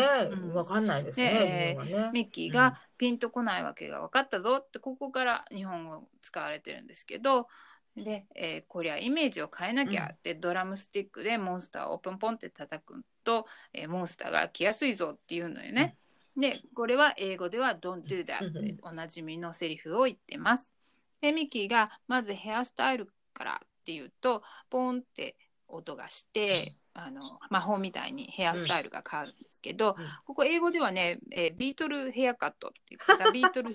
[0.64, 1.76] かんないですでね。
[1.84, 7.48] ねミッキーがピンとこないわけが分かったぞってここから日本語使われてるんですけど
[7.96, 15.96] で、えーこりゃイメージを変えなきゃってドラムスティックでモンスターをポンポンって叩くと、えーモンスターが来やすいぞっていうのよね。
[16.36, 20.72] でこれは英語では「Don't do that」って おなじみのセリフを言ってます。
[21.20, 25.36] でミッキーがまずヘアスタイルからっていうとポンって
[25.68, 30.06] 音がしてあの魔法みたいにヘアスタイルが変わるんですけど、うん。
[30.24, 33.30] ここ英語ではね、えービートルヘアカットって言ってた。
[33.32, 33.74] ビートル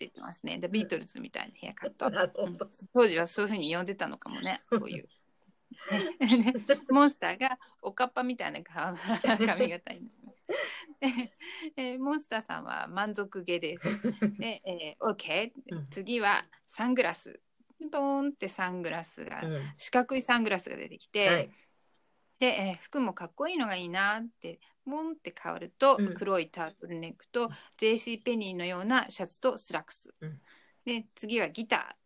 [0.00, 0.58] 言ってますね。
[0.60, 2.10] The Beatles みたいなヘアカット。
[2.92, 4.58] 当時はそういうふうに呼んでたのかもね。
[4.70, 5.08] こういう。
[6.20, 6.54] ね
[6.90, 8.98] モンスターがおかっぱみたいな髪
[9.46, 10.10] 髪型に
[11.76, 14.12] えーモンスターさんは満足げです。
[14.38, 17.40] で、えー、OK うん次はサングラス。
[17.90, 21.50] ボーンってサングラスが、うん四角いサングラスが出てきて、はい
[22.40, 26.14] で、えー服もかっこいいのがいいなってボンって変わると、うん。
[26.14, 30.40] 黒いタートルネックと JC ペニーのようなシャツとスラックス、うん。
[30.84, 31.98] で次はギターっ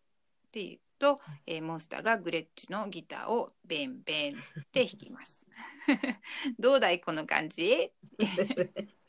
[0.51, 4.37] ていうと、えーモンスターがグレッチのギターをベンベンっ
[4.73, 5.47] て弾きます。
[6.59, 7.93] どうだいこの感じ？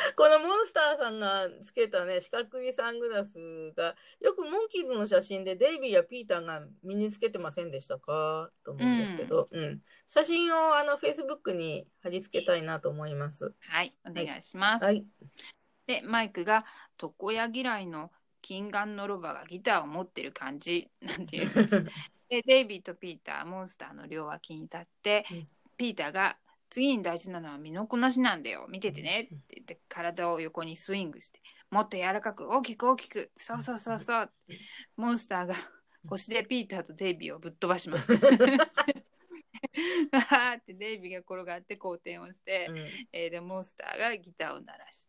[0.16, 8.50] このモンスターさんがつけたね四角いサングラスがよくモンキーズの写真でデイビーやピーターが身につけてませんでしたか？
[8.64, 9.82] と思うんですけど、うん。
[10.06, 13.54] 写真をあのフェイスブックに貼り付けたいなと思います。
[13.60, 15.04] はいお願いします、はい、
[15.86, 16.64] でマイクが
[17.00, 18.10] 床屋嫌いの
[18.42, 21.50] 金眼のロバがギターを持ってる感じ なんていう
[22.28, 25.46] でデイビーとピーターモンスターの両脇に立って、うん。
[25.76, 26.38] ピーターが
[26.70, 28.66] 「次に大事なのは身のこなしなんだよ。
[28.68, 33.30] 見ててね」って言って体を横にスイングして「もっと柔らかく大きく大きく。
[33.34, 34.32] そうそうそうそう」
[34.96, 35.54] モンスターが
[36.08, 38.12] 腰でピーターとデイビーをぶっ飛ばします。
[38.12, 38.64] わー
[40.58, 42.78] ってデイビーが転がって好転をして、うん。
[43.12, 45.08] えーでモンスターがギターを鳴らし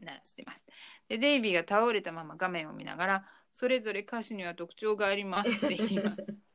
[0.00, 0.66] 鳴らしてます。
[1.08, 6.26] でデイビーが倒れたまま画面を見ながらそれぞれ歌手には特徴がありますって言います。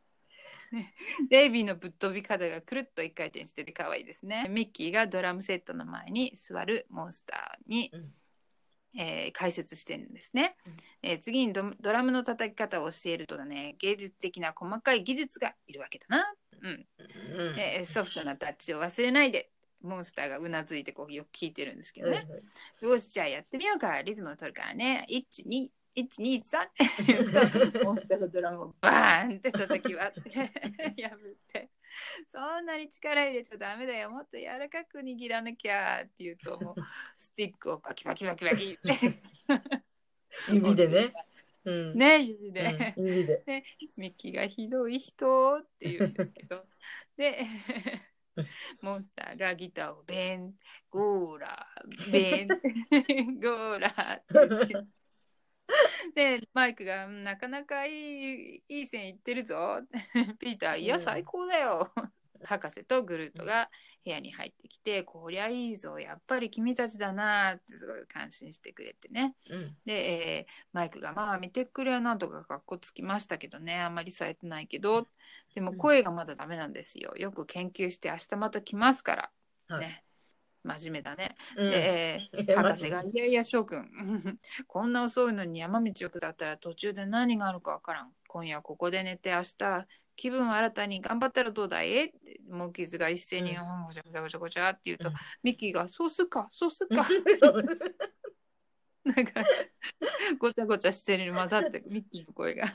[0.76, 0.94] ね
[1.30, 4.48] デイビーのぶっ飛び方がくるっと一回転してて可愛いですね。
[4.50, 8.14] ミッキーがドラムセットの前に座るモンスターに、うん
[8.98, 10.56] えー解説してるんですね。
[10.66, 16.34] うんえー次にドドラムの叩き方を教えるとだね芸術的な細かい技術がいるわけだな。
[16.62, 16.88] うん
[17.38, 22.26] うんえーソフトなタッチを忘れないでモンスターがうなずいてこうよく聞いてるんですけどね。
[22.82, 25.06] よしじゃあやってみようかリズムを取るからね
[25.96, 31.20] 12123って言うとモンスターがドラムをバーンって叩き割って破っ
[31.52, 31.70] て。
[32.28, 34.10] そんなに力入れちゃダメだよ。
[34.10, 36.82] もっと柔らかく握らなきゃって言うともう
[37.14, 38.84] スティックをバキバキバキバキって。
[40.52, 41.14] 指でね。
[41.64, 41.98] うん。
[41.98, 43.44] ね指で、うん指で。
[43.96, 46.66] ミッキーがひどい人って言うんですけど。
[47.18, 47.46] で
[48.82, 50.54] モンスターがギターをベン
[50.90, 51.68] ゴーラ
[52.12, 52.48] ベン
[53.40, 54.88] ゴーラって言って
[56.16, 59.82] でマイクがうんなかなかいいいい線いってるぞ。
[60.40, 61.00] ピーターいやうん。
[61.00, 61.92] 最高だよ。
[62.44, 63.72] 博士とグルートが
[64.04, 65.98] 部屋に入ってきてこりゃいいぞ。
[66.00, 67.54] やっぱり君たちだな。
[67.56, 69.36] ってすごい感心してくれてね。
[69.50, 69.78] うん。
[69.86, 73.82] で、えーマイクが「まあ見てくれなんとかかっこつきましたけどね。
[73.82, 75.08] あんまりされてないけど。
[75.56, 77.16] でも声がまだダメなんですよ。
[77.18, 79.32] よく研究して明日また来ますから」
[79.68, 79.88] はい。
[79.88, 80.05] ね
[80.66, 81.36] 真面目だね。
[81.56, 81.70] うん。
[81.72, 83.88] で、えー 博士が「いやいや諸君
[84.68, 88.12] こんな遅いのに山道を下ったら途中で何があるかわからん。
[88.28, 95.16] 今夜ここで寝て明日気分新たに頑張ったらどうだい?」ってモンキーズが一斉に「ううんごちゃごちゃごちゃごちゃ」って言うと、うん。
[95.44, 97.06] ミッキーが「そうすっかそうすっか」
[99.06, 99.46] なんか
[100.40, 102.74] ごちゃごちゃしてるに混ざってミッキーの声が。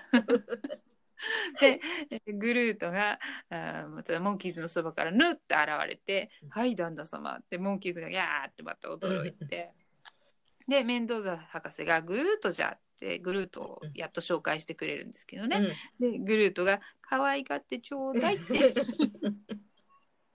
[1.61, 1.81] で
[2.11, 3.19] えグルートが
[3.51, 9.73] あーまたモンキーズのそばからぬって現れて「はい旦那様」ってモンキーズが「やー」ってまた驚いて
[10.69, 18.75] でメンドーザ博士が「グルートじゃ」ってグルートをやっと紹介してくれるんですけどね、でグルートが「可愛がってちょうだい」って。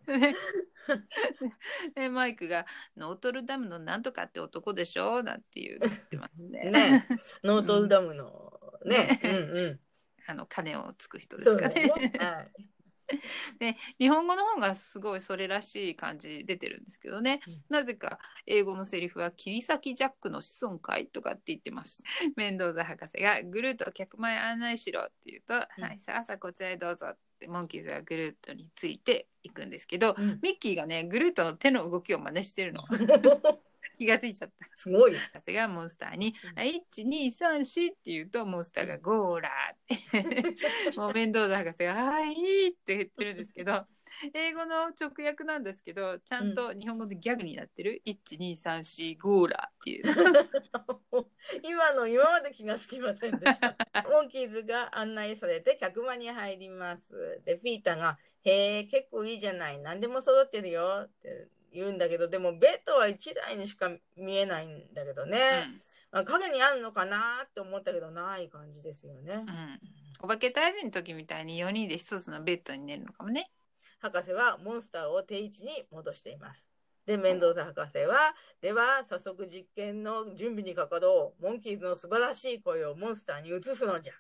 [1.96, 6.70] でマイクが「ノートルダムのなんとかって男でしょ?」なんて言ってますね。
[6.70, 7.08] ね、
[7.44, 9.80] ノートルダムのね、 うんうん。
[10.28, 11.92] あの鐘をつく人ですかね。
[12.20, 12.66] はい。
[13.60, 22.04] で日本語の方がすごいそれらしい感じ出てるんですけどね、うんなぜか英語のセリフは「切り裂きジャックの子孫かい?」とかって言ってます。
[22.36, 32.84] メンドーザ博士が「グルート客前案内しろ」って言うと「うんはいさあさあこちらへどうぞ」ってモンキーズがグルートについていくんですけど、うんミッキーがねグルートの手の動きを真似してるの
[33.98, 34.68] 気がついちゃった。
[34.76, 35.16] すごい。
[35.16, 43.86] 博士がモンスターにうん「1234」って言うとモンスターが「ゴーラー」って もう面倒な博士が「はい」って言ってるんですけど
[44.34, 50.06] 英語の直訳なんですけどちゃんと日本語でギャグになってる「1234ゴーラー」っていう
[51.64, 53.76] 今の今まで気がつきませんでした。
[54.10, 57.42] モンキーズが案内されて客間に入ります。
[57.46, 59.80] で、ピーターが、へえ、結構いいじゃない。
[59.80, 65.68] 何でも揃ってるよって言うんだけど、でもベッドは1台にしか見えないんだけどね。
[66.12, 69.40] まあ、影にあるのかなって思ったけど、ない感じですよねうん。
[69.40, 69.80] うん
[70.22, 73.52] お化け退治の時みたいに4人で1つのベッドに寝るのかもね。
[74.00, 76.68] 博士はモンスターを定位置に戻しています。
[77.06, 81.44] で、メンドーサ博士は、では、早速実験の準備にかかろう。
[81.44, 84.14] モンキーズの素晴らしい声をモンスターに移すのじゃ。
[84.14, 84.16] っ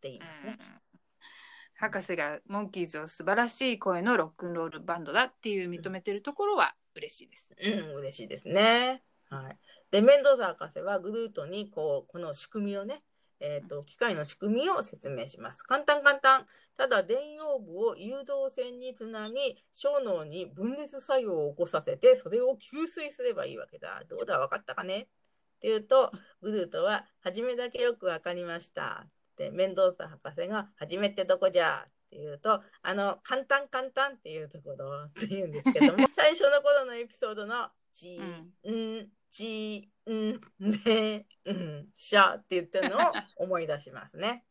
[0.00, 0.58] て言いますね。
[1.78, 7.54] 博士がモンキーズを素晴らしい声のロックンロールバンドだっていう認めてるところは嬉しいです。
[7.58, 9.02] うん、嬉しいですね。
[9.28, 9.58] はい。
[9.90, 13.02] で、メンドーザ博士はグルートに、こう、この仕組みをね、
[13.38, 15.62] えっ、と、機械の仕組みを説明します。
[15.62, 16.46] 簡単簡単。
[16.76, 24.02] ただ、電陽部を誘導線につなぎ、小脳に分裂作用を起こさせて、それを吸水すればいいわけだ。
[24.08, 25.00] どうだ、わかったかね？
[25.00, 29.06] っていうと、グルートは、初めだけよくわかりました。
[29.06, 31.86] って、メンドーサ博士が、初めってどこじゃ？
[32.06, 40.40] っていうと、あの、簡単簡単っていうところって言うんですけども、 最初の頃のエピソードの、ち、ん、ち、ん、
[40.84, 43.00] で、ん、しゃって言ってるのを
[43.36, 44.46] 思い出しますね。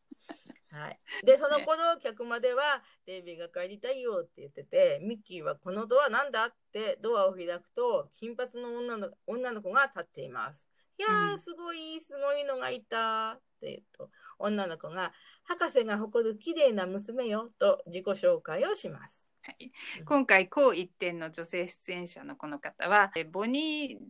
[0.70, 1.00] はい。
[1.24, 10.68] で、その頃、客までは、デイビーが帰りたいよって言ってて、ミッキーはこのドアなんだってドアを開くと、金髪の女の女の子が立っています。
[10.98, 15.12] いやー、うんすごい、すごいのがいたって言うと、女の子が、
[15.44, 19.28] 博士が誇る綺麗な娘よと自己紹介をします。
[19.42, 19.70] はい、
[20.04, 24.04] 今回高一点の女性出演者のこの方はえボニー・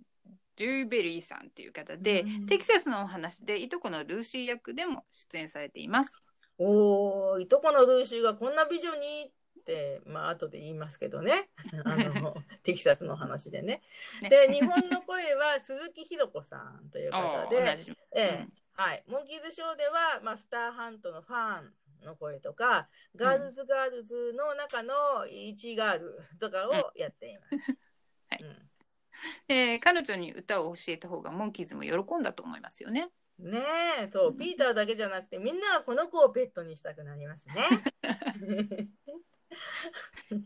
[0.58, 6.18] ドゥーベリーさんという方で、うんテキサスのお話でいとこのルーシー役でも出演されています。
[6.58, 9.34] おー、いとこのルーシーがこんな美女にって、
[10.06, 11.50] まあ後で言いますけどね。
[11.84, 13.82] あの、テキサスの話でね。
[14.22, 17.78] ねで、日本の声は鈴木ひろ子さんという方おで、
[18.14, 18.46] ええ
[18.76, 19.02] はい。
[19.06, 21.72] モンキーズショーでは、まあ、スターハントのファン
[22.04, 27.50] の声とか、ガールズガールズの中のイチガールとかをやっています。
[28.28, 28.70] はいうん
[29.48, 33.08] えー彼女に歌を教えた方がモンキーズも喜んだと思いますよね。
[33.38, 33.62] ね
[34.00, 37.54] え、そう、ピーターだけじゃなくて、みんながこの子をペットにしたくなりますね。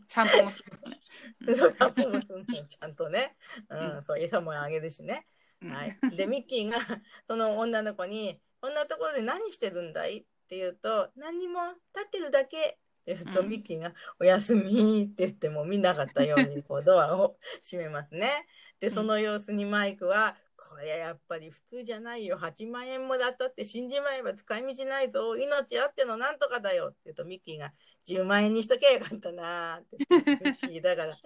[0.07, 1.01] 散歩もする、ね。
[1.57, 3.35] そう、散歩もするのちゃんとね。
[3.69, 5.27] う、うんそう、餌もあげるしね。
[5.61, 5.97] うんはい。
[6.15, 6.77] で、ミッキーが、
[7.27, 10.17] その女の子に、こんなところで何してるんだい？
[10.17, 11.61] って言うと、何にも、
[11.95, 12.57] 立ってるだけ。
[12.57, 18.45] って言うと、うんミッキーが、おやすみって言っても見なかったように、こう、ドアを閉めますね。
[18.79, 20.35] で、その様子にマイクは、
[20.69, 22.37] これやっぱり普通じゃないよ。
[22.37, 25.35] 8万円もらったって死んじまえば使い道ないぞ。
[25.35, 26.89] 命あってのなんとかだよ。
[26.89, 27.73] って言うと、ミッキーが、
[28.07, 29.97] 10万円にしとけばよかったなーって。
[30.45, 31.17] ミッキーだから、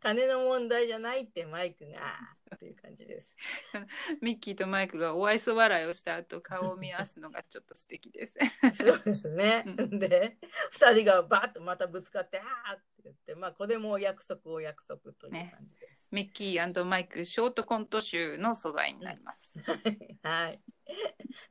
[0.00, 2.00] 金の問題じゃないってマイクが、
[2.54, 3.34] っていう感じです。
[4.20, 8.38] ミッキーとマイクがお愛想笑いをした後顔を見合わすのがちょっと素敵です。
[8.74, 9.64] そうですね。
[9.66, 10.36] うで、
[10.70, 15.91] 二人がバーッとまたぶつかって、あーって言って、まあ、これもお約束お約束という感じです。
[16.12, 19.58] ミッキーマイクショートコント集の素材になります。
[20.22, 20.60] はい。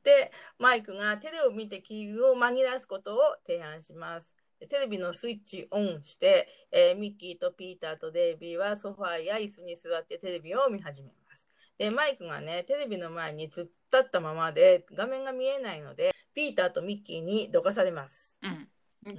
[0.03, 4.35] で、マイクがテレを見て気を紛らわすことを提案します。
[4.59, 11.49] でテレビのスイッチオンして、えーミッキーとピーターとデイビーはソファーや椅子に座ってテレビを見始めます。
[11.77, 18.39] で、マイクがね、テレビの前に突っ立ったままで画面が見えないので、ピーターとミッキーにどかされます。
[18.41, 18.69] うん、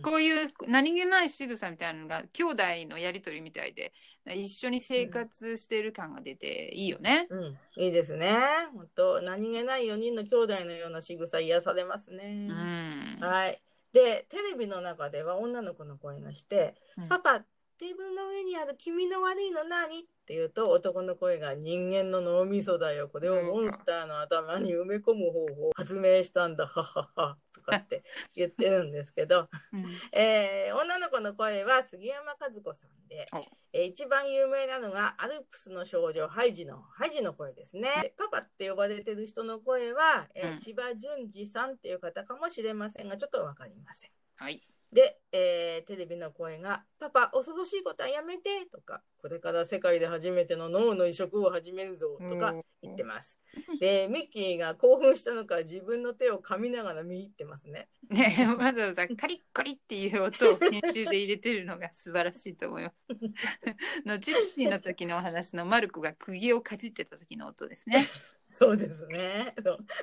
[0.02, 3.92] こういう何気ない仕草みたいなのが兄弟のやりとりみたいで
[4.26, 7.26] 一緒に生活している感が出ていいよね。
[7.30, 8.32] うん、いいですね。
[8.74, 12.46] 本当何気ない4人の兄弟のような仕草癒されますね。
[12.48, 13.60] うんはい。
[13.92, 20.06] で、テレビの中では女の子の声がして、うんパパ、テーブルの上にある君の悪いの何？
[20.22, 23.08] って言うと、男の声が人間の脳みそだよ。
[23.08, 26.66] これをモンスターの頭に埋め込む方法を発明したんだ。
[26.66, 27.38] ははは。
[27.52, 28.04] とかって
[28.36, 33.38] 言ってるんですけど、うんえー女の子の声は杉山和子さんでお、
[33.72, 37.90] えー一番有名なのがアルプスの少女ハイジのハイジの声ですね。
[38.02, 44.10] でパパって呼ばれてる人の声は、えーうん千葉淳二さんっていう方かもしれませんが、ちょっとわかりません。
[44.36, 44.62] はい。
[44.92, 53.38] で、えーテレビの声が、パパ、恐ろしいことはやめてとか、これから世界で初めての脳の移植を始めるぞとか言ってます。
[53.80, 57.88] で、ミッキーが興奮したのか自分の手を噛みながら見入ってますね。
[58.10, 63.06] ね、わざわざカリッカリっていう音を編集で入れてるのが素晴らしいと思います。
[64.04, 68.06] のジプシーの時のお話のマルコが釘をかじってた時の音ですね。
[68.54, 69.54] そうですね。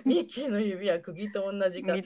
[0.04, 2.04] ミッキーの指は釘と同じか釘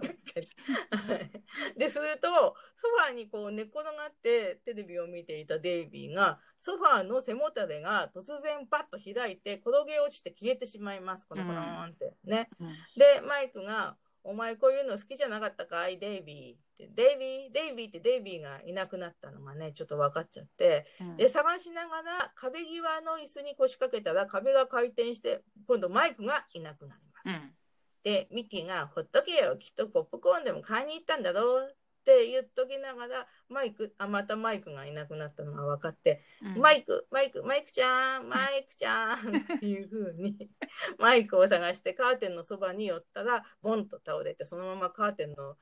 [1.76, 2.28] ですると
[2.76, 11.26] ソファーにこう寝転がってテレビを見ていたデイビーがソファーの背もたれが突然パッと開いて転げ落ちて消えてしまいます。
[11.26, 12.48] コロコローンってね。
[12.96, 15.98] でマイクが「お前こういうの好きじゃなかったかい？
[15.98, 16.88] デイビー」って。
[16.88, 20.86] デイビーデイビーってデイビーがいなくなったのがねちょっと分かっちゃって。
[21.00, 21.16] うん。
[21.16, 27.28] で探しながら壁際の椅子に腰掛けたら壁が回転して今度マイクがいなくなります。
[27.28, 27.56] うん
[28.02, 31.74] で、ミッキーが、ほっとけよ、きっとポップコーンでも買いに行ったんだろうっ
[32.04, 39.18] て言っときながら、マイク、あ、またマイクがいなくなったのが分かって、うんマイク、マイク、マイクちゃん、マイクちゃん
[39.56, 40.50] っていう風に、
[40.98, 45.56] マイクを探してカーテンのそばに寄ったら、ボンと倒れて、そのままカーテンの、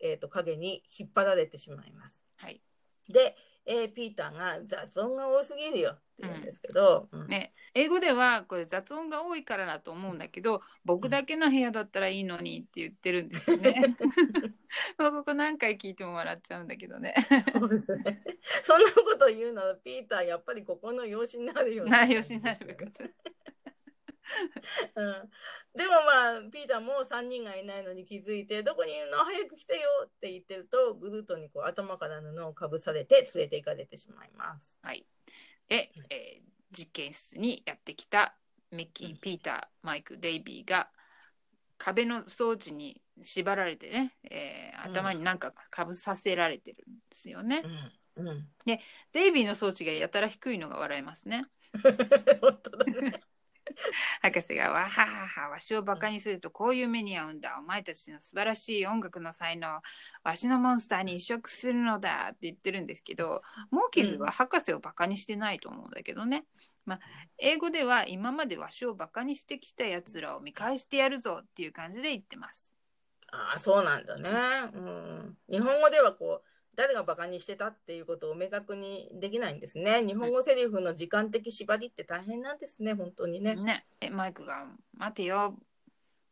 [0.00, 2.24] えー、と影に引っ張られてしまいます。
[2.36, 2.62] はい。
[3.08, 3.36] で、
[3.66, 13.96] えーピーターが雑音が多すぎるよって言うんですけど、うんね、英語ではこれ雑音が多いからだと思うんだけど僕だけの部屋だったらいいのにって言ってるんですよね。
[14.98, 17.14] まあここ何回聞いても笑っちゃうんだけどね。
[17.52, 18.22] そうですね
[18.62, 22.90] そんなこと言うなら、ピーター、やっぱりここの養子になるよなよ しになるべく。
[24.94, 25.30] うん
[25.74, 34.78] でもまあ、ピーターも3人がいないのに気づいて、どこにいるの早く来てよって言ってると、グルートにこう頭から布をかぶされて連れて行かれてしまいます。
[34.82, 35.06] はい。
[35.68, 38.34] で、えー実験室にやってきた
[38.70, 40.90] ミッキー、ピーター、マイク、デイビーが
[41.76, 47.62] 壁の装置に縛られてね、えー頭になんかかぶさせられてるんですよね。
[48.16, 48.26] うん。
[48.28, 48.48] うん。
[48.64, 51.44] デイビーの装置がやたら低いのが笑えますね。
[52.40, 53.22] 本当だね。
[54.22, 59.80] 博士が「わはははわしをバカにするとこういう目に遭うんだお前たちの素晴らしい音楽の才能
[60.24, 63.40] わしのモンスターに移植するのだ」って言ってるんですけど
[63.70, 66.44] モーキーズは博士をバカにしてないと思うんだけどね、
[66.86, 67.00] まあ、
[67.38, 72.76] 英語では今までわしをバカにしてきたやつらを見返してやるぞっていう感じで言ってます。
[73.32, 74.30] ああ、そうなんだね。
[74.74, 75.38] うん。
[75.48, 80.02] 日本語ではこう、誰がバカにしてたっていうことを明確にできないんですね。
[80.02, 83.54] 日本語セリフの時間的縛りって大変なんですね、本当にね。
[83.56, 85.58] ね、えマイクが「待てよ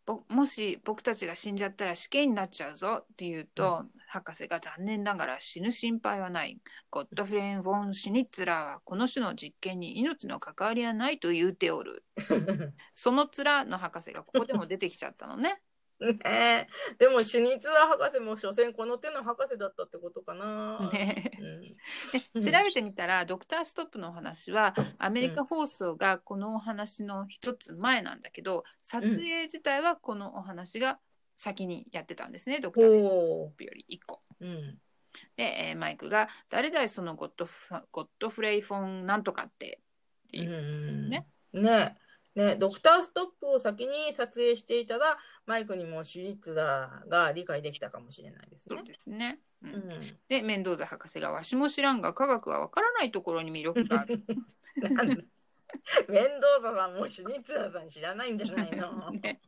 [0.06, 6.58] ぼもし僕たちが死んじゃったら死刑になっちゃうぞ」って言うと、博士が残念ながら死ぬ心配はない
[6.90, 12.04] ゴッドフレン・フォン・シュニッツラーはこの種の実験に命の関わりはないと言うておる
[12.92, 15.60] その面の博士がここでも出てきちゃったのね。
[16.24, 16.68] ねえ。
[16.98, 20.90] でも、シュニツラ博士も所詮この手の博士だったってことかな。
[20.92, 21.60] ねうん。
[21.62, 21.76] で
[22.40, 30.98] 調べてみたらドクターストップのお話はアメリカ放送がこのお話の一つ前なんだけど撮影自体はこのお話が
[31.36, 34.22] 先にやってたんですね、ドクターストッほプより1個。
[34.40, 34.46] う。
[34.46, 34.78] うん。
[35.36, 39.80] で、えーマイクが「誰だいそのゴッドフゴッドフレイフォンなんとかって」
[40.28, 41.26] って言うんですよね。
[41.52, 41.96] ね
[42.40, 48.84] ねドクターストップを先に撮影していたら、マイクにも手術だが理解できたかもしれないですねそう。
[48.84, 49.40] ですね。
[49.62, 50.18] うんうん。
[50.28, 54.22] でメンドーザ博士が「わしも知らんが科学はわからないところに魅力がある」
[56.08, 59.40] 面倒ささんもシュニッツァーさん知らないんじゃないの ね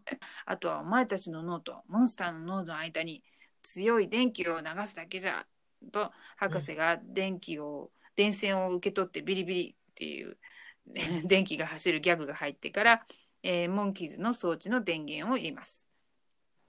[0.45, 3.25] あとはお前たちの脳とモンスターの脳の間に
[3.63, 5.47] 強い電気を流すだけじゃ
[5.91, 10.39] と博士が電気を、電線を受け取ってビリビリっていう
[11.25, 13.07] 電気が走るギャグが入ってから、
[13.43, 15.89] えーモンキーズの装置の電源を入れます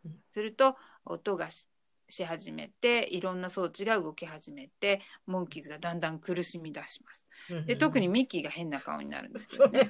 [0.06, 0.24] うん。
[0.32, 1.68] すると音がし
[2.10, 7.26] し始めていろんな装置が動き始めてモンキーズがだんだん苦しみ出します。
[7.66, 9.90] で特にミッキーが変な顔になるんですそよね。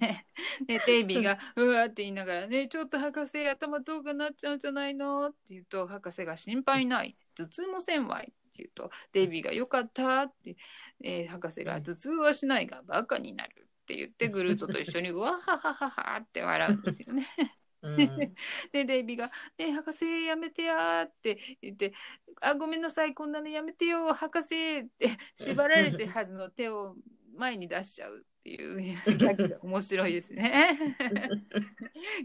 [0.66, 10.56] でデイビーが「うわ」って言いながらね「ちょっと博士頭どうかなっちゃうんじゃないの?」って言うと博士が「心配ない頭痛もせんわい」言うとデイビーが「よかった」って、
[11.02, 17.26] えー博士が「頭痛はしないがバカになる」って言ってグルートと一緒に「わはははは」って笑うんですよね。
[17.82, 17.96] うん。
[18.72, 21.92] でデイビーが「ね博士やめてや」って言って
[22.40, 26.96] 「あごめんなさいこんなのやめてよ博士」って縛られてるはずの手を
[27.34, 28.80] 前に出しちゃうっていう
[29.16, 30.78] ギャグが面白いですね。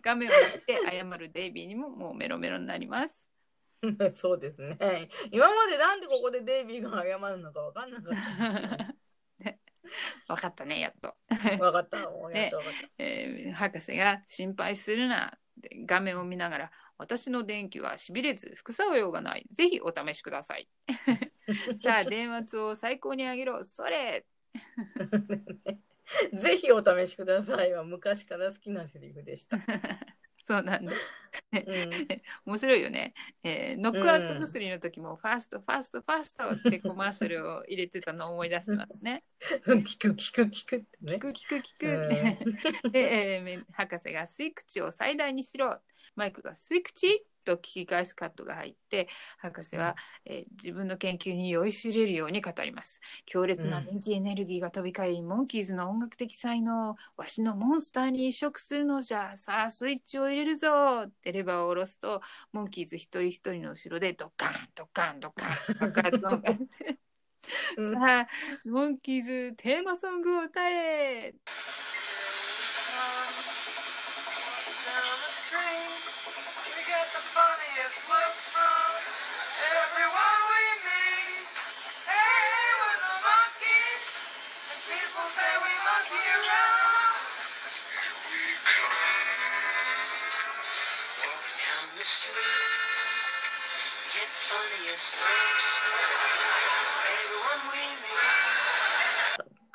[0.01, 3.36] 画面を見て謝るデイビーにももうメロメロになります。
[4.13, 4.77] そうですね。
[5.31, 8.95] 今までなんでここでデイビーが謝るのか分かんなかった。
[9.43, 9.59] ね
[10.27, 11.15] 分かったねやっと。
[11.29, 12.09] 分かった。
[12.09, 12.89] も うやっと分かった。
[12.97, 15.37] えー博士が心配するな
[15.85, 20.67] 画面を見ながら私の電気はしびれず副作用がないぜひお試しください
[21.77, 24.25] さあ電圧を最高に上げろそれ
[26.33, 29.57] ぜひお試しくださいは昔から好きなセリフでした。
[30.47, 30.93] そうなんだ
[31.51, 31.61] うん、
[32.45, 39.25] 面白いよね、えーノックアウト薬の時も fast fast fast ってコマーシャルを入れてたのを思い出しますね。
[39.67, 41.15] 効く効く効くってね。
[41.15, 41.19] 効。
[41.19, 42.89] く効く効く。
[42.91, 45.81] で、えーめ博士が吸い口を最大にしろ。
[46.15, 49.95] マイクが吸い口と聞き返すカットが入って、博士は、
[50.25, 52.99] えー自分の研究に酔いしれるように語ります。
[53.25, 59.37] 強烈な電気エネルギーが飛び交い、モンキーズの音楽的才能をわしのモンスターに移植するのじゃ。
[59.37, 62.21] さあ、スイッチを入れるぞってレバーを下ろすと、
[62.51, 66.97] モンキーズ一人一人の後ろでドカン、ドカン、ドカン、爆発音がして。
[67.77, 68.27] うんさあ、
[68.65, 71.33] モンキーズテーマソングを歌え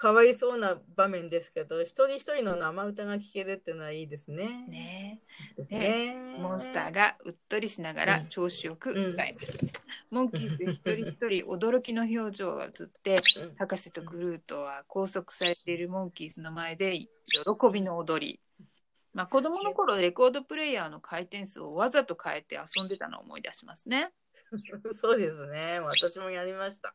[0.03, 4.67] かわいそうな場面ですけど、一人一人の生歌が聴けるっていうのはいいですね。
[4.67, 5.21] ね
[5.71, 9.83] ねモンスターがうっとりしながら調子よく歌います。
[10.11, 17.09] モンキーズ一人一人驚きの表情が映って、うん博士とグルートは拘束されているモンキーズの前で喜
[17.73, 18.41] びの踊り。
[19.15, 24.11] まあ、子供の頃レコードプレイヤーの回転数をわざと変えて遊んでたのを思い出しますね。
[25.01, 25.81] そうですね。
[25.81, 26.95] 私もやりました。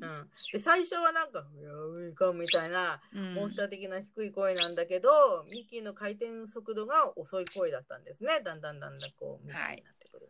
[0.00, 8.40] うん、で最初はなんか「うかみたいなうんモンスター的な低い声なんだけど、ミッキーの回転速度が遅い声だったんですね。
[8.40, 10.28] だんだんだんだんこうミッキーになってくる。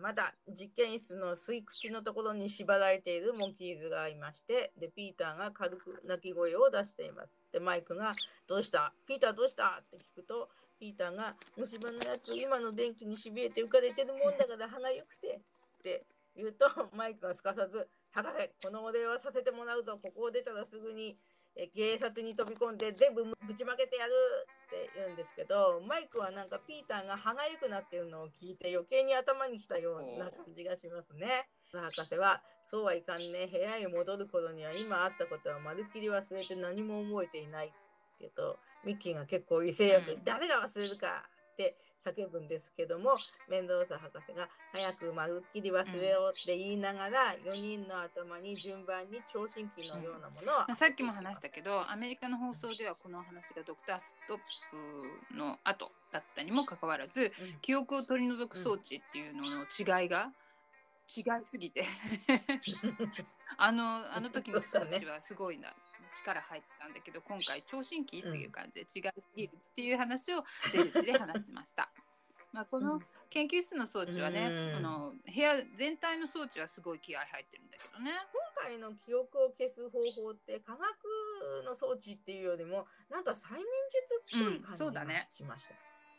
[0.00, 7.34] まだ実験室の吸い口のところに縛られているモンキーズがいまして、で、ピーターが軽く鳴き声を出しています。
[7.52, 8.14] で、マイクが、
[8.46, 8.94] どうした？
[9.06, 9.82] ピーターどうした？
[9.82, 10.48] って聞くと、
[10.80, 16.66] ピーターが、虫歯のやつ、今の電気にしびれて浮かれてるもんだから歯がゆくて、って言うと、
[16.96, 19.98] マイクがすかさず、博士、このお礼はさせてもらうぞ。
[20.02, 21.18] ここを出たらすぐに、
[21.74, 24.12] 警察に飛び込んで全部ぶちまけてやる
[24.66, 31.48] って言うんですけど、マイクはなんかピーターが歯がゆくなってるのを聞いて余計に頭にきたような感じがしますね。
[31.72, 33.48] 博士は、そうはいかんね。
[33.50, 37.76] 部屋へ戻る頃には今あったことはまるっきり忘れて何も覚えていないって
[38.20, 40.24] 言うと、ミッキーが結構威勢よく、うん。
[40.24, 43.10] 誰が忘れるかって叫ぶんですけども、
[43.48, 54.38] メンドーサ博士が早くまるっきり忘れようって言いながら、4人の頭に順番に聴診器のようなものを、まあ、さっきも話したけどアメリカの放送ではこの話がドクターストッ
[55.28, 57.30] プの後だったにもかかわらずうん。
[57.60, 60.32] 記憶を取り除く装置っていうのの違いが
[61.14, 61.84] 違いすぎて。
[63.58, 65.74] あのあの時の装置はすごいな
[66.12, 71.90] 力入ってたんだけど今回聴診器っていう感じで違いすぎるっていう話をゼルジで話してました。
[72.52, 73.00] まあこの
[73.30, 78.10] 研究室の装置はね、うんあの部屋全体の装置はすごい気合入ってるんだけどね。
[78.56, 85.74] 今回の記憶を消す方法って科学の装置っていうよりもなんか催眠術っぽいうん感じがそうだねしました。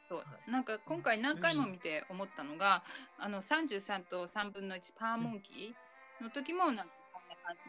[0.08, 2.84] そうはなんか今回何回も見て思ったのが、
[3.18, 6.94] あの33と3分の1パーモンキーの時もなんか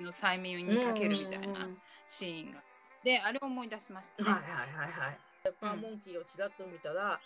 [0.00, 1.68] の催眠にかけるみたいな
[2.06, 2.62] シーンが。
[3.04, 4.30] であれを思い出しましたね。
[4.30, 5.18] はいはいはいはい。
[5.60, 7.18] パーモンキーをちらっと見たら、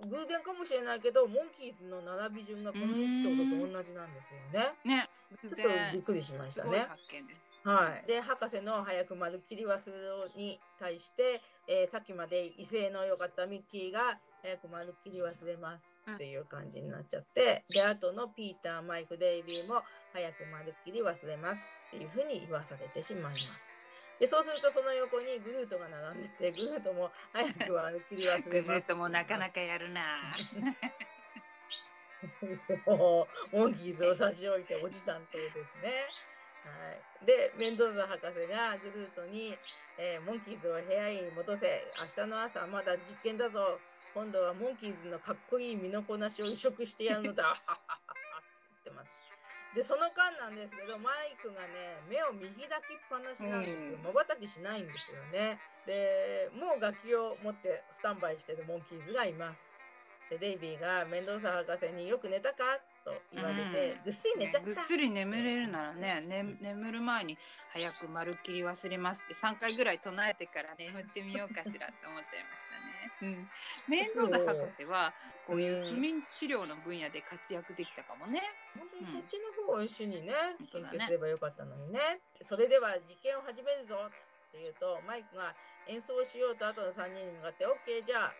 [0.00, 4.74] 偶然かもしれないけどモンキーズの並び順がこのエピソードと同じなんですよね。
[4.84, 5.08] ね
[5.40, 5.56] ちょっと
[5.92, 6.86] びっくりしましたね。
[6.88, 7.60] 発見です。
[7.64, 19.82] はい、で博士の早くまるっきり忘れろに対して、えーさっきまで威勢の良かったミッキーが早くまるっきり忘れますっていう感じになっちゃって、であとのピーターマイクデイビーも
[20.12, 21.62] 早くまるっきり忘れます
[21.92, 23.76] っていうふうに言わされてしまいます。
[24.18, 28.84] でそうするとその横にグルートが並んでてグルートも早くまるっきり忘グルれます。
[28.84, 30.00] ートもなかなかやるな。
[32.86, 36.06] そう、モンキーズを差し置いて落ちたんとですね。
[36.62, 37.26] はい。
[37.26, 39.58] で、メンドーザ博士がグルートに、
[39.98, 41.82] えーモンキーズを部屋に戻せ。
[41.98, 43.80] 明日の朝まだ実験だぞ。
[44.14, 47.56] 今度はモンキーズのかっこいい身のこなしを移植してやるのだ。
[49.74, 53.96] で、その間なんですけど、マイクがね、目を見開きっぱなしなんですよ。
[53.96, 55.58] うん瞬きしないんですよね。
[55.86, 59.74] で、もう楽器を持ってスタンバイしてるモンキーズがいます。
[60.28, 62.78] で、デイビーがメンドーサ博士によく寝たか？
[63.04, 64.68] と言われて、うんぐっすり寝ちゃった。
[64.68, 67.38] ねぐっすり眠れるならねね眠る前に
[67.72, 72.82] 早くまるっきり忘れますって3回ぐらい唱えてから眠ってみようかしらって思っちゃいましたね。
[73.22, 73.48] うん、
[73.86, 75.12] メンドーザ博士は
[75.46, 78.42] こういう不眠治療の分野で活躍できたかもね。
[78.78, 80.34] 本当にそっちの方を主にね、
[80.70, 82.20] 研本当だね究すればよかったのにね。
[82.42, 84.10] それでは実験を始めるぞっ
[84.50, 85.54] て言うと、マイクが
[85.86, 88.34] 演奏しようと後の3人に向かって、OK じゃあ。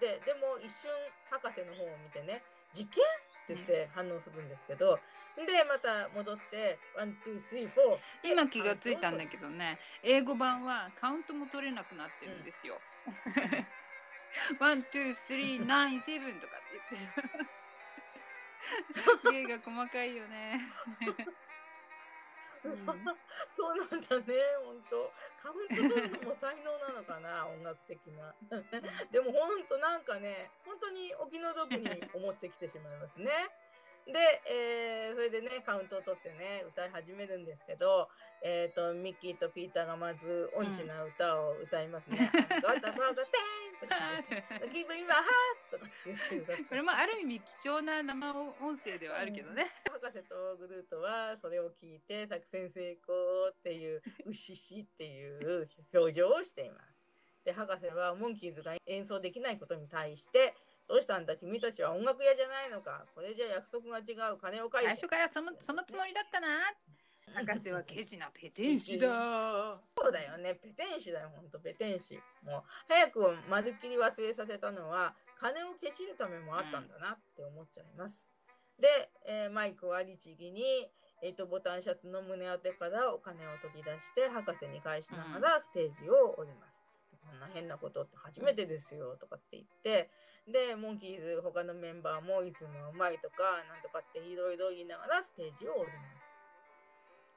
[0.00, 0.90] で、でも一瞬
[1.30, 2.42] 博士の方を見てね、
[2.74, 3.02] 実験
[3.44, 4.98] って言って反応するんですけど、
[5.36, 8.32] で、また戻って、 one, two, three, four。
[8.32, 12.80] 今気がついたんだけどね英語版はカウントも取れなくなってるんですよ。
[14.58, 17.54] one, two, three, nine, seven とかって言って。
[19.30, 20.60] 芸が細かいよね。
[22.64, 22.86] うん
[23.54, 24.34] そうなんだね、
[24.64, 25.12] 本当。
[25.42, 28.34] カウント取るのも才能なのかな、 音楽的な。
[29.10, 33.30] でも本当なんかね、本当にお気の毒に思ってきてしまいますね。
[34.06, 38.08] で、えーそれでね、カウントを取ってね、歌い始めるんですけど、
[38.42, 42.30] えっ、と、ミッキーとピーターがまず音痴な歌を歌いますね。
[42.34, 43.96] ガタガタペンと
[46.68, 49.66] これもある意味貴重な生音声ではあるけどね。
[49.90, 53.14] 博士とグルートはそれを聞いて作戦成功
[53.50, 57.04] っていううししっていう表情をしています。
[57.44, 60.54] で博士はモンキーズが演奏できないことに対して
[60.88, 63.04] どうしたんだ君たちは音楽屋じゃないのか。
[63.14, 64.88] これじゃ約束が違う金を返せ。
[64.88, 66.48] 最初からそのそのつもりだったな。
[67.34, 69.80] 博士はケチなペテン師だ。
[69.96, 70.54] そうだよね。
[70.54, 71.58] ペテン師だよほんと。
[71.58, 72.14] ペテン師。
[72.44, 78.30] もう早くまるっきり忘れさせたのは金をけしるためもあったんだなって思っちゃいます、
[78.78, 80.62] で、えーマイクは律儀に
[81.22, 86.73] えーとボタンシャツの胸当てからお金を取り出して博士に返しながらステージを降ります、こん
[87.40, 90.10] な変なことって初めてですよとかって言って
[90.46, 96.30] でモンキーズ他のメンバーもいつもうまいとかなんとかっていろいろ言いながらステージを降ります。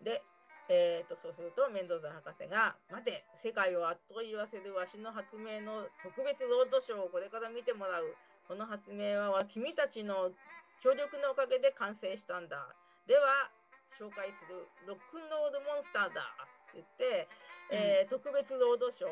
[0.03, 0.21] で、
[0.69, 8.15] えー、とそうするとメンドーザ博士が「待て世界をあっと言わせるわしの発明の特別ロードショーをこれから見てもらう。
[8.47, 10.31] この発明は君たちの
[10.79, 12.73] 協力のおかげで完成したんだ。
[13.05, 13.51] では
[13.99, 16.31] 紹介するロックンロールモンスターだ」
[16.77, 17.27] 言って、
[17.69, 19.07] えー特別ロードショ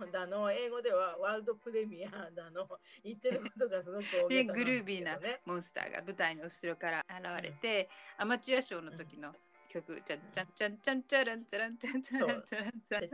[0.00, 2.66] ーだの英語ではワールドプレミアだの
[3.04, 9.34] 言ってることがすごく大げでさ グルービーなモンスターが舞台の後ろから現れて、アマチュアショーの時の
[9.68, 13.10] 曲、じゃんじゃんじゃんじゃんじゃらゃらゃんじゃらんじゃらんじゃらん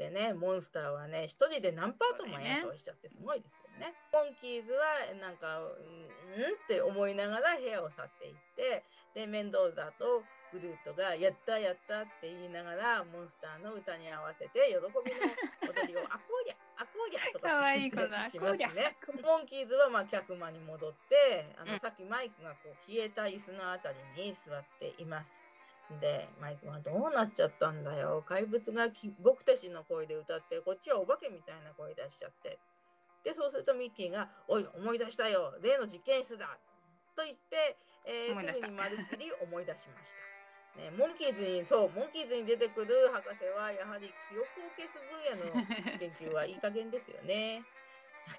[0.00, 3.92] でね、モンスターはね、一人で何パートも演奏しちゃってすごいですよね。
[4.08, 8.80] モンキーズはなんか、うん、うんって思いながら部屋を去っていって、
[9.12, 10.24] で、メンドーザと
[10.56, 14.88] グルートが、やったやったって言いながら、モンスターの歌に合わせて、喜びの
[15.68, 18.00] 踊りを、あこうりゃ、あこうりゃとか言って
[18.32, 18.96] しますね。
[19.20, 25.46] モンキーズはまあ客間に戻って、あの、うんさっきマイクがこう消えた椅子のあたりに座っています。
[25.98, 28.22] で、マイクはどうなっちゃったんだよ。
[28.28, 32.58] 怪物がき僕たちの声で歌って、こっちはお化けみたいな声出しちゃって。
[33.24, 35.54] で、そうするとミッキーが、おい、思い出したよ。
[35.62, 36.58] 例の実験室だ。
[37.16, 40.30] と言って、えーすぐにまるっきり思い出しました。
[40.80, 47.64] ね、モンキーズに、そう、モンキーズに出てくる博士は、やはり記憶を消す分野の研究はいい加減ですよね。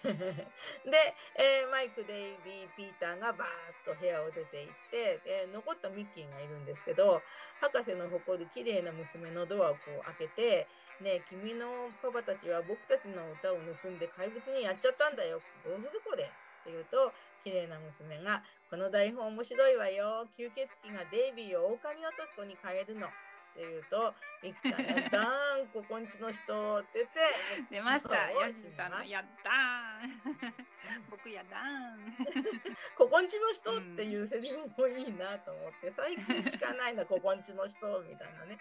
[0.03, 7.21] で、えーマイク、デイビー、ピーターがバーッと部屋を出て行って、で残ったミッキーがいるんですけど、
[7.59, 10.67] 博士の誇る綺麗な娘のドアをこう開けて、
[11.01, 15.41] ねえ君のパパたちは僕たちの歌を盗んで怪物にやっちゃったんだよ。
[15.65, 16.23] どうするこれ？
[16.23, 16.27] っ
[16.63, 17.11] て言うと、
[17.43, 20.27] 綺麗な娘が、この台本面白いわよ。
[20.37, 23.07] 吸血鬼がデイビーを狼男に変えるの。
[23.51, 27.19] って言うと、ミッキーが、やったーん、ここんちの人って言って、
[27.69, 28.31] 出ました。
[28.31, 30.53] ヤシさんのやったー。
[31.11, 31.59] 僕やだ
[32.97, 38.57] ここんちの人っていうセリフもいいなと思って、最近聞かないな、ここんちの人みたいなね。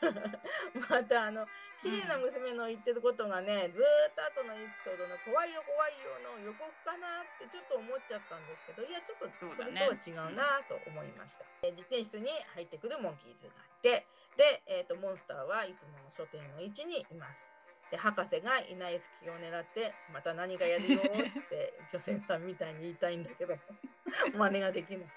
[0.88, 1.46] またあの
[1.82, 14.06] 綺麗な娘の言ってることがね、ずーっと後のエピソードの「怖いよ怖いよ」の予告かなってちょっと思っちゃったんですけどいやちょっとそれとは違うなと思いました、え実験室に入ってくるモンキーズがいて
[14.40, 17.52] で、えー、とモンスターはいつもの所定の位置にいます。
[17.92, 21.02] で博士がいない隙を狙ってまた何かやるよっ
[21.50, 23.58] て巨泉さんみたいに言いたいんだけど
[24.32, 25.08] 真似ができない。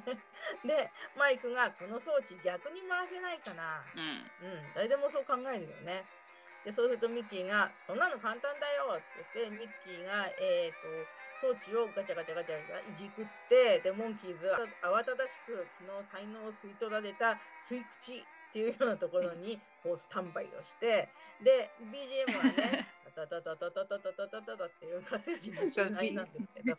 [0.64, 3.84] でマイクがこの装置逆に回せないかな。
[3.94, 4.48] うん。
[4.48, 6.06] うん誰でもそう考えるよね。
[6.64, 9.04] でそうするとミッキーが「そんなの簡単だよ」って
[9.34, 10.78] 言ってミッキーがえっ、と
[11.38, 18.24] 装置をガチャガチャガチャガチャいじくってでモンキーズは慌ただしく昨日才能を吸い取られた吸い口
[18.54, 21.10] っていうようなところにこうスタンバイをして
[21.42, 22.86] で BGM はね
[23.16, 26.78] タタタタタタタタタタタっていう火星人の集内なんですけど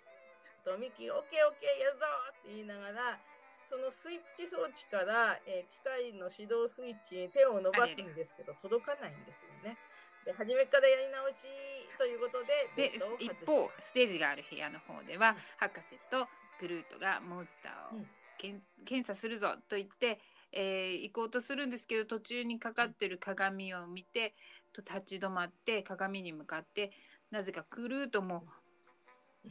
[0.63, 3.19] とミッキー「オッケーオッケーやるぞ!」って言いながら
[3.67, 9.77] その吸い口装置から、えー機械の指導スイッチに手を伸ばすんですけど届かないんですよね。
[10.23, 11.45] で初めからやり直し
[11.97, 16.27] ということでで一方ステージがある部屋の方では博士と
[16.59, 20.19] グルートがモンスターをうん検査するぞと言って、
[20.55, 24.33] えー行こうとするんですけど途中にかかってる鏡を見て
[24.73, 26.91] と立ち止まって鏡に向かって
[27.29, 28.45] なぜかグルートも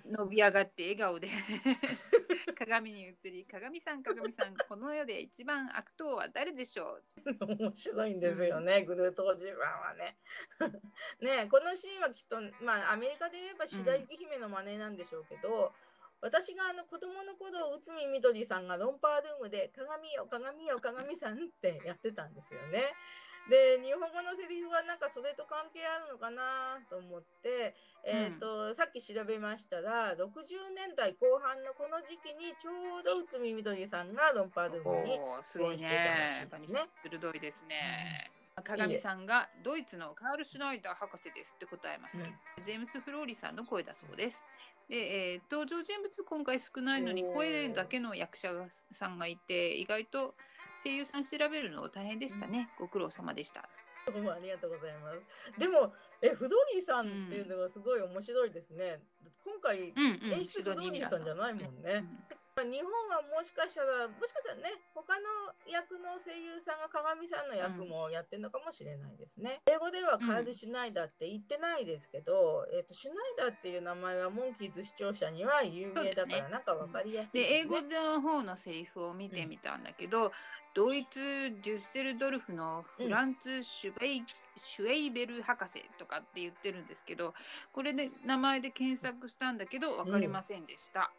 [0.07, 1.29] 伸び上がって笑顔で
[2.59, 7.47] 鏡に映り鏡さん鏡さんこの世で一番悪党は誰でしょう？
[7.47, 10.17] 面白いんですよね、グルートおじさんはね。
[11.21, 15.73] ねこのシーンはきっと、まあ、アメリカで言えば白雪姫の真似なんでしょうけど、
[16.25, 22.81] 私があの子供の頃内海みどりさんがロンパールームで「鏡よ鏡よ鏡さん」ってやってたんですよね。
[23.51, 35.93] で日本語のセリフはなんかそれと関係あるのかなと思って、えーとさっき調べましたら60年代後半のこの時期にちょうど内海みどりさんがロンパールームにおーすごいね。
[36.41, 38.31] やっぱり鋭いですね。
[38.63, 42.17] 鏡さんがドイツのカール・シュナイダー博士ですって答えます。
[42.63, 44.47] ジェームス・フローリさんの声だそうです。
[44.89, 48.51] で、えー登場人物今回少ないのに声だけの役者
[48.91, 50.35] さんがいて意外と
[50.83, 52.69] 声優さん調べるの大変でしたね。
[52.79, 53.69] ご苦労様でした。
[54.07, 55.59] どうもありがとうございます。
[55.59, 59.01] でも、え、フドニーさんっていうのがすごい面白いですね。
[59.45, 62.05] 今回、うんうん演出フドニーさんじゃないもんね。
[62.63, 69.61] 日本はもしかしたら、もしかしたらね、他の役の声優さんが鏡さんの役もやってるのかもしれないですね。
[69.67, 77.83] 英語ではカール・シュナイダーって言ってないですけど、えっ、と、シュナイダーっていう名前はモンキーズ視聴者には有名だから、なんかわかりやすいで英ですね。
[77.83, 80.31] 語の方のセリフを見てみたんだけど、
[80.75, 84.25] ドイツ・デュッセルドルフのフランツ・シュベイ,、
[84.57, 87.33] シュエイベル博士とかって言ってるんですけど
[87.73, 91.13] これで名前で検索したんだけど分かりませんでした。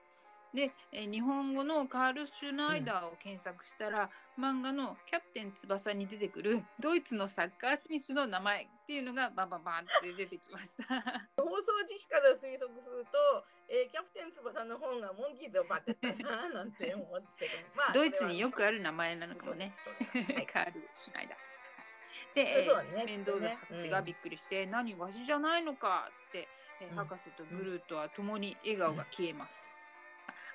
[0.56, 10.84] で、えー日本語のカール・シュナイダーを検索したら、漫画の「キャプテン翼」に出てくるドイツのサッカー選手の名前っていうのがバンバンバンって出てきました。
[11.38, 17.52] 放送時期から推測すると、えーキャプテン翼の方がモンキーズをバッてたな なんて思ってる。
[17.76, 19.74] まあドイツによくあある名前なのかもね。
[20.14, 21.38] はいカール・シュナイダー。
[22.34, 26.48] で、えーメンドーザきっとね博士がびっくりして、何わしじゃないのかって、
[26.82, 29.75] えーうん博士とグルートは共に笑顔が消えます。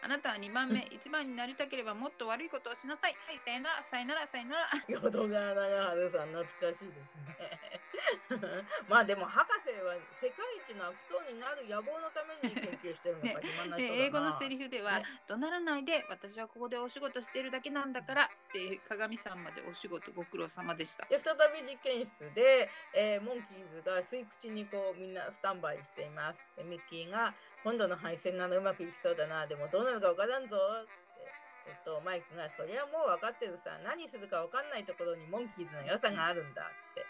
[0.02, 3.16] あなたは2番目、1番になりたければもっと悪いことをしなさい。
[3.26, 4.68] はい、さよなら、さよなら、さよなら。
[4.88, 7.79] 淀川長春さん懐かしいですね。
[8.88, 13.76] まあでも博士は世界一の悪党になる野望のために研究してるのか暇な人だな。
[13.76, 21.06] で英語のセリフでは、ね怒鳴らないで、私はここでお仕事してるだけなんだからって、鏡さんまでお仕事ご苦労様でした。
[21.06, 26.48] で再び実験室で、えーモンキーズが吸い口にこうみんなスタンバイしています。
[26.56, 30.56] でミッキーが今度の配線ならうまくいきそうだなでもどうなるかわからんぞ
[31.68, 37.04] えっと、マイクがそりゃもう分かってるさ何するか分かんないところにモンキーズの良さがあるんだって。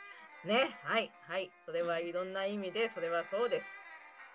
[0.44, 3.66] ねはいはいそれはいろんな意味でそれはそうです。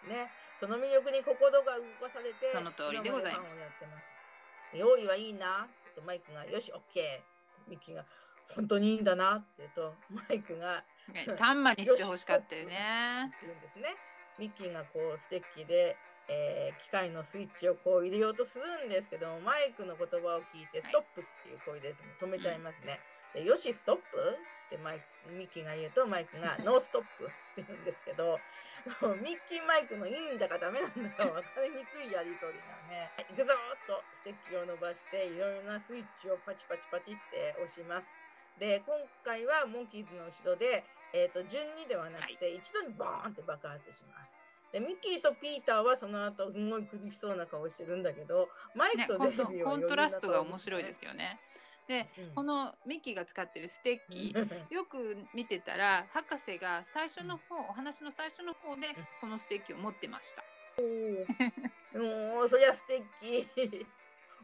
[0.08, 0.30] ね
[0.60, 4.10] その魅力に心が動かされてその通りでございます今ます。
[4.78, 7.20] 用意はいいなってマイクがよし OK
[7.68, 8.06] ミッキーが
[8.53, 10.84] 本当にいいんだなって言うとマイクが
[11.14, 13.32] ねタンマにしてほしかったよね。
[13.36, 13.95] って言うんですね。
[14.38, 15.95] ミッキーがこうステッキで、
[16.28, 22.99] えー機械のスイッチをこう入れようとするんですけどもマイクの言葉を聞いて「ストップ」っていう声で止めちゃいますね。
[23.36, 24.01] でよしストップ？
[24.65, 28.39] ってマイクミッキーが言うとマイクが「No stop」って言うんですけど
[29.21, 33.53] ミッキーマイクのいいんだかダメなんだか分かりにくいやり取りがね「行くぞ!」
[33.86, 38.15] とステッキを伸ばしていろいろなスイッチをパチパチパチって押します。
[38.57, 44.38] で今回はモンキーズの後ろで、えー、と順にではなくて一度にボーンって爆発します。
[44.71, 51.11] でミッキーとピーターはその後すごい苦しそうな顔してるんだけどマイねクとデイビーはコントラストが面白いですよ。
[51.11, 51.39] よね。
[51.88, 54.36] で、うんこのミッキーが使ってるステッキ、
[54.73, 58.88] よく見てたら博士が最初の方、お話の最初の方で
[59.21, 60.43] このステッキを持ってました。
[61.99, 63.86] もうそりゃステッキ。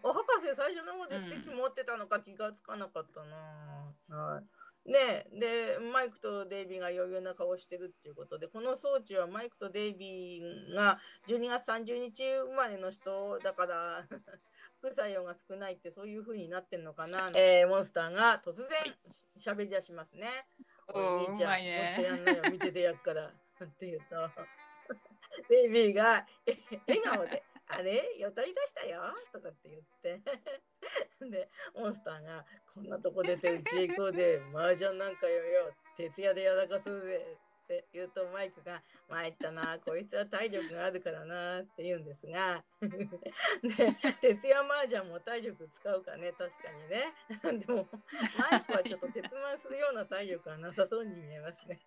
[0.04, 4.26] あ博士最初の方でステッキ持ってたのか気がつかなかったな。
[4.34, 4.44] はい。
[4.86, 14.06] ねでマイクとデイビーが余裕な顔してるっていうことでこの装置はマイクとデイビーが12月30日生まれの人だから
[14.80, 18.68] 副作用が少ないってそういう風になってんのかな、えーモンスターが突然
[19.40, 20.28] 喋り出しますね。
[20.94, 23.28] お兄ちゃん、ねもっとやんなよ、見ててやっから。
[23.28, 24.16] って言うと、
[25.50, 26.58] ベイビーがえ
[26.88, 28.18] 笑顔で、あれ？
[28.20, 29.02] よとり出したよ？
[29.32, 30.22] とかって言って。
[31.32, 37.38] で、モンスターが、こんなとこ出てうち行こうで、麻雀なんかよよ、徹夜でやらかすぜ。
[37.62, 47.14] って言うとマイクが「参ったなこいつは体力があるからな」って言うんですが で徹夜麻雀も体力使うかね確かにね
[47.66, 47.88] でも
[48.38, 51.80] マイクはちょっと鉄腕するような体力はなさそうに見えますね。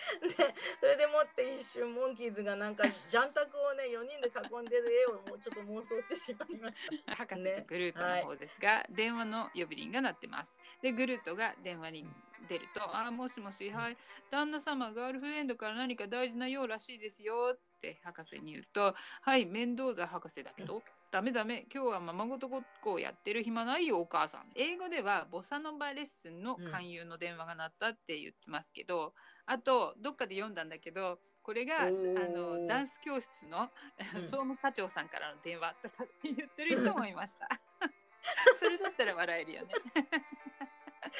[0.20, 6.76] でそれでもって一瞬モンキーズがなんかジャンタクをね4人で囲んでる絵をもうちょっと妄想してしまいまし
[7.06, 7.14] た。
[7.16, 10.58] 博士ねとグルートの方ですが、電話の呼び鈴が鳴ってます。
[10.82, 12.06] で、グルートが電話に
[12.48, 13.96] 出ると、あ、もしもし、はい、
[14.30, 24.42] 旦那様、ガールフレンドから何か大事な用らしいですよって博士に言うと、はい、メンドーザ博士だけど、ダメダメ、今日はままごとごっこをやってる暇ないよ、お母さん。
[24.54, 29.12] 英語ではボサノバレッスンの勧誘の電話が鳴ったって言ってますけど、
[29.46, 33.70] あと、どっかで読んだんだけど、これがあのダンス教室の
[34.14, 37.48] うん総務課長さんからの電話とかって言ってる人もいました。
[38.60, 39.74] それだったら笑えるよね。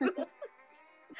[0.00, 0.26] そうだ。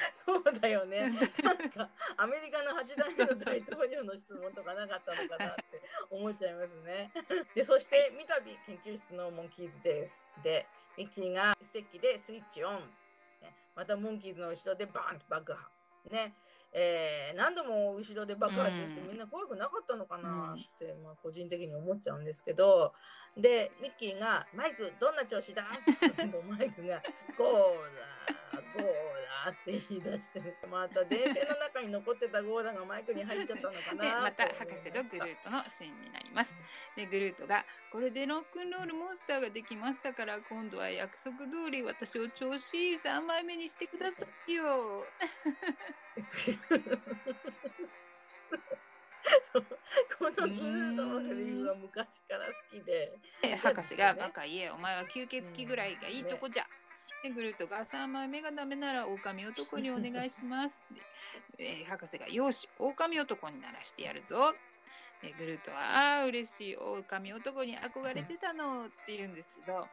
[0.17, 1.11] そうだよね。
[1.43, 5.63] なんかアメリカの8代目の大統領の質問とかなかったのかなって
[6.11, 7.11] 思っちゃいますね。
[7.55, 8.35] で、そして三度
[8.67, 10.23] 研究室のモンキーズです。
[10.43, 12.81] で、ミッキーがステッキでスイッチオン。
[13.41, 15.71] ね、またモンキーズの後ろでバーンと爆破。
[16.11, 16.35] ね。
[16.73, 22.93] えー何度も後ろで爆発してうんみんな怖くなかったのかなって、まあ、個人的に思っちゃうんですけど
[23.37, 27.03] でミッキーが「マイクどんな調子だ?」ってマイクが
[27.37, 34.03] 「ゴーだゴーダって言い出して また電線の中に残ってたゴーダがマイクに入っちゃったのかな。
[34.03, 36.55] でまた博士とグルートのシーンになります。
[36.97, 45.07] でグルートが「これでロックンロールモンスターができましたから今度は約束通り私を調子いい3枚目にしてくださいよ」
[50.19, 53.19] このグルートのセリフは昔から好きで。
[53.43, 56.67] で博士が「バカ言えお前は吸血鬼ぐらいがいいとこじゃ」
[57.23, 60.83] でグルートが3枚目がダメなら狼男にお願いします。
[60.91, 61.03] で
[61.81, 64.55] えー博士が「よし狼男にならしてやるぞ」
[65.23, 69.87] でグルートは「ああ嬉しい狼男に憧れてたの」って言うんですけど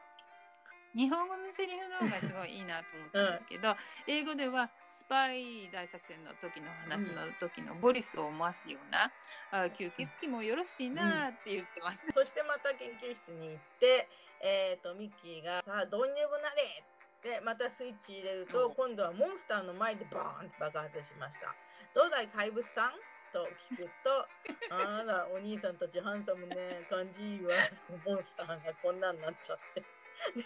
[0.95, 3.75] 日本語のセリフの方がすごいいいなと思ったんですけど、
[4.07, 9.11] 英語ではスパイ大作戦の時の話の時のボリスを思わすような
[9.51, 12.01] 「あー吸血鬼もよろしいな」って言ってます。
[12.11, 14.09] そしてまた研究室に行って、
[14.41, 16.83] えー、とミッキーが「さあどうにでもなれ!」
[17.23, 21.53] でまたスイッチ入れると、うん今度はモンスターの前でバーンと爆発しました。
[21.93, 22.91] どうだい怪物さん？
[23.33, 24.27] と聞くと
[24.71, 29.83] 「あらお兄さんたちハンサムね感じいいわ」ってモンスターがこんなんなっちゃって。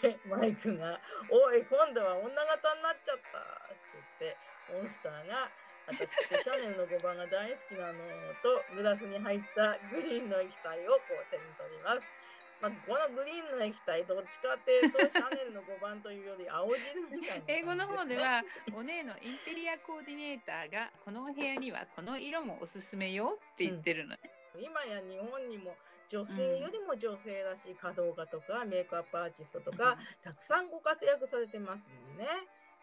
[0.02, 1.00] でマイクが
[1.32, 3.40] 「おい今度は女型になっちゃった」
[3.72, 3.78] って
[4.20, 4.38] 言って
[4.74, 5.50] モンスターが
[5.88, 8.00] 「私ってシャネルの5番が大好きなの」
[8.44, 12.21] とグラスに入ったグリーンの液体をこう手に取ります。
[12.62, 18.44] まあ、このグリーンの液体どっちかっていうとシャネルの5番というより青汁みたいなね、英語の方では
[18.74, 24.20] お姉のインテリアコーディネーターがこのお部屋にはこの色もおすすめよって言ってるのね。
[24.60, 25.76] 今や日本にも
[26.10, 32.28] 女性よりも女性だし、華道家とかメイクアップアーティストとか、たくさんご活躍されてますもんね。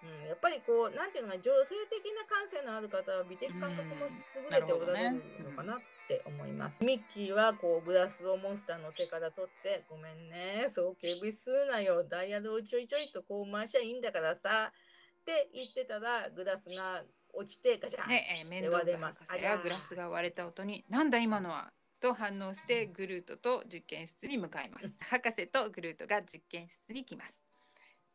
[0.02, 6.84] うん、やっぱりこうなんていうのかな女性的な感性のある方は美的感覚も優れておられるのかなって思います。
[6.84, 24.98] ミッキーはこうグラスをモンスターの手から取って「ごめんねそう警備するなよダイヤルをちょいちょいとこう回しゃいいんだからさ」って言ってたらグラスが落ちてガチャン、で、えー、メンドーザ博士がグラスが割れた音に「なんだ今のは!」と反応してグルートと実験室に向かいます。
[25.00, 27.47] 博士とグルートが実験室に来ます。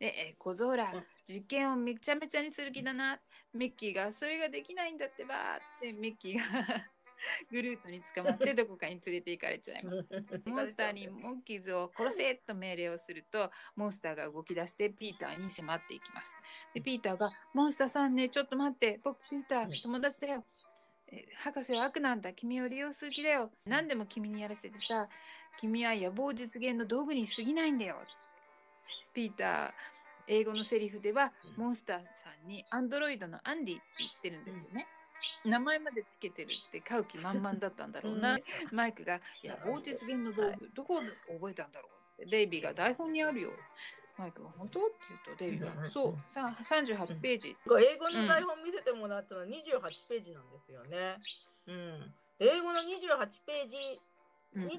[0.04, 1.04] で、えー、小僧らうん。
[1.26, 3.22] 実験をめちゃめちゃにする気だな。
[3.54, 5.36] ミッキーがそれができないんだってば
[5.78, 6.43] ってミッキーが
[7.49, 10.41] グルートに捕まって どこかに連れて行かれちゃいます。
[10.43, 16.36] モンスターに モンキーズを殺せと命令をするとモンスターが動き出してピーターに迫っていきます。
[16.74, 19.70] でピーターが「モンスターさんねちょっと待って僕ピータうん。
[19.70, 20.45] ー友達だよ」
[21.08, 22.34] え「博士は悪なんだ。
[22.34, 23.54] 君を利用する気だよ。
[23.66, 25.08] 何でも君にやらせてさ
[25.58, 28.01] 君は野望実現の道具に過ぎないんだよ」
[29.14, 29.74] ピーター
[30.28, 34.88] 英語のセリフではうんモンスターさんにアンドロイドのアンディって言ってるんですよね。
[35.46, 38.38] 名前までつけてるって買う気満々だったんだろうな。
[38.72, 43.52] マイクが「いや棒実現の道具どこで覚えたんだろう?」ってデイビーが台本にあるよ。
[44.18, 51.18] マイクが「本当?」って言うとデイビーが「うんそうさ38ページ」英語の台本見せてもらったのは28ページなんですよね。
[51.68, 52.16] うん。
[52.38, 54.12] で英語の28ページ、うん
[54.56, 54.70] 28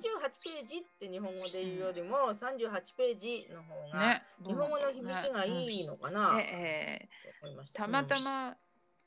[0.43, 7.09] ページって日本語で言うよりも38ページの方が、ね日本語の響きがいいのかな、でえ
[7.41, 7.87] と思いました。
[7.87, 8.57] またうんま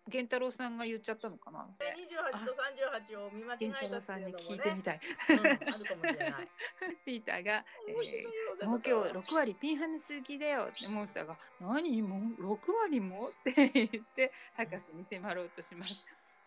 [0.08, 1.68] 源太郎さんが言っちゃったのかな。
[1.78, 2.56] で28と
[3.14, 5.00] 38を見間違えたっていうのもね、聞いてみたい。
[5.30, 6.48] うん、あるかもしれない。
[7.06, 15.94] ピーターが、えーもう今日6割ピンハネする気だよってモンスターが「何もう6割も?」って言って博士に迫ろうとします。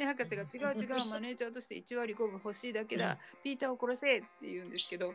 [0.01, 0.42] で博士が
[0.72, 5.14] 「違う違うマネージャーとして1割5分欲しいだけだ、ピーターを殺せ」って言うんですけど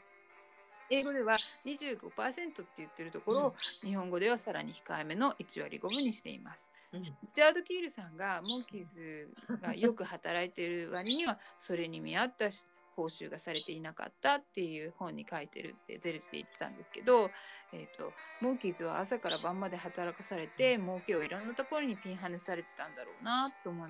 [0.91, 6.69] 英語では25%って言ってるところを、日本語ではさらに控えめの1割5分にしています。
[6.93, 12.49] うんリチャード・キールさんがモンキーズがよく働いている割にはそれに見合った
[12.95, 17.29] 報酬がされていなかったっていう本に書いてるってゼルチで言ってたんですけど、
[17.73, 23.89] えー、とモンキーズは朝から晩まで働かされて儲けをいろんなところにピンハネされてたんだろうなと思う。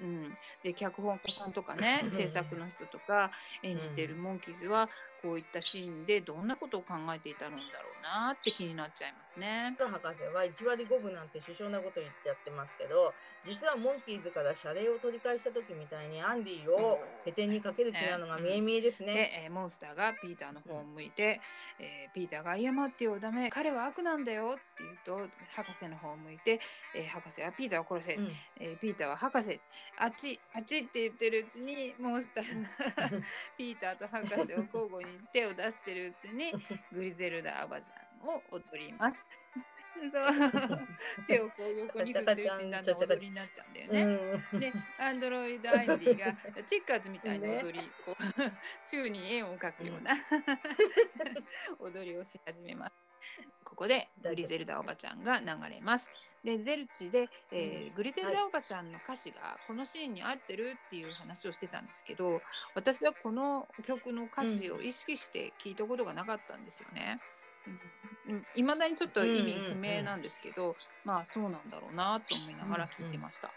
[0.00, 2.10] うん、で脚本家さんとかねうん。
[2.10, 3.30] 制作の人とか
[3.62, 4.88] 演じてるモンキーズは
[5.22, 9.74] こういったシーンでどんなことを考えていたのだろうなって気になっちゃいますね。
[9.78, 13.12] 博士は1割5分なんて首相なこと言ってやってますけど
[13.44, 19.14] 実はモンキーズから謝礼を取り返した時みたいにアンディをペテンにかける気なのが見え見えですね。
[19.14, 21.40] で、えーモンスターがピーターの方を向いて、
[21.78, 23.50] えーピーターが謝ってよダメ。
[23.50, 26.60] 彼は悪なんだよって言うと博士の方を向いて、
[26.94, 28.30] えー博士はピーターを殺せ、うん。
[28.60, 29.60] えーピーターは博士。
[29.98, 33.08] あっちあっちって言ってるうちにモンスターが
[33.56, 36.52] ピーターと博士を交互に手を出してるうちに
[36.92, 37.86] グリゼルダ・アバザ
[38.22, 39.26] ンを踊ります。
[40.12, 40.26] そう
[41.26, 44.02] 手をこう横に振ってるうちにだんだん踊りになっちゃうんだよね。
[44.52, 46.34] うんで、アンドロイドアイディが
[46.64, 48.16] チェッカーズみたいな踊り、こう
[48.86, 50.14] 宙に円を描くような
[51.78, 53.05] 踊りをし始めます。
[53.64, 56.10] ここでグリゼルダおばちゃんが流れます。
[56.44, 62.40] でゼルチで、えーグリゼルダおばちゃんの歌詞がこのシーンに合ってるっていう話をしてたんですけど
[62.74, 67.20] 私はこの曲の歌詞を意識して聞いたことがなかったんですよね。
[68.54, 73.50] いまだにちょっと意味不明なんですけど、まあそうなんだろうなと思いながら聞いてました。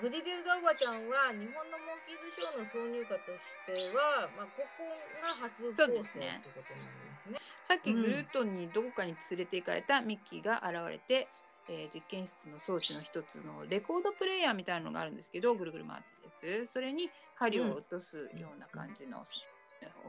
[0.00, 4.82] グリゼルダおばちゃんは日本のモンキーズショーの挿入歌としては、まあ、ここ
[5.22, 7.13] が初放送そうってことなりますね。
[7.62, 11.28] さっきグルートンにどこかに連れて行かれたミッキーが現れて、
[11.68, 16.04] えー実験室の装置の一つのレコードプレイヤーみたいなのがあるんですけどぐるぐる回って
[16.46, 16.72] るやつ。
[16.72, 19.24] それに針を落とすような感じの、を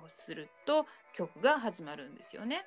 [0.10, 2.64] すると曲が始まるんですよね。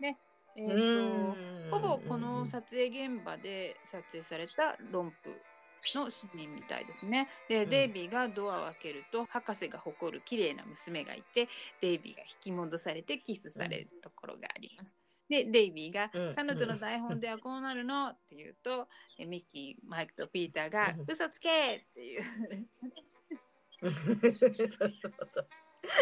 [0.00, 0.16] で、
[0.56, 5.40] えーとほぼこの撮影現場で撮影されたロンプ
[5.94, 7.28] のシーンみたいですね。
[7.48, 11.48] で、うんデイビーがドアを開けると博士が誇る綺麗な娘がいて
[11.80, 14.96] デイビーが引き戻されてキスされるところがあります。
[15.28, 22.22] でデイビーがうん「彼女の台本ではこうなるの」って言うとえミッキーマイクとピーターがうん「嘘つけ!」っていう、
[23.80, 25.48] そうそうそう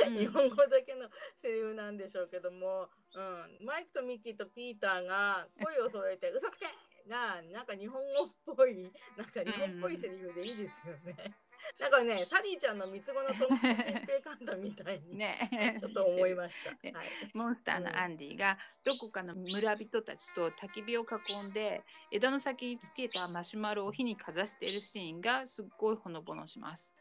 [0.06, 1.08] うん日本語だけの
[1.40, 6.66] セリフなんでしょうけども、うん、マイクとミッキーとピーターが 声を揃えて「嘘つけ!」
[7.08, 11.34] がなんか日本語っぽいなんか日本っぽいセリフでいいですよね。
[11.78, 13.76] なんかねサリーちゃんの三つ子のトムチン
[14.06, 16.70] ペイカンタみたいに、ねちょっと思いました。
[16.82, 26.94] ねはいモンスターのアンディがどこかの村人たちと焚き火を囲んで枝の先につけたマシュマロを火にかざしているシーンがすっごいほのぼのします。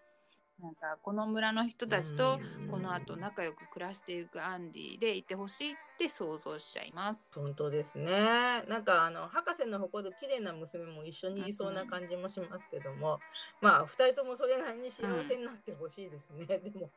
[0.61, 2.39] なんかこの村の人たちと
[2.69, 7.31] この後仲良く暮らしていくアンディでいてほしいって想像しちゃいます。
[7.33, 8.63] 本当ですね。
[8.67, 13.19] なんかあの博士の誇る綺麗な娘も一緒にいそうな感じもしますけども、
[13.61, 16.45] まあ二人ともそれなりに幸せになってほしいですね。
[16.45, 16.89] でも、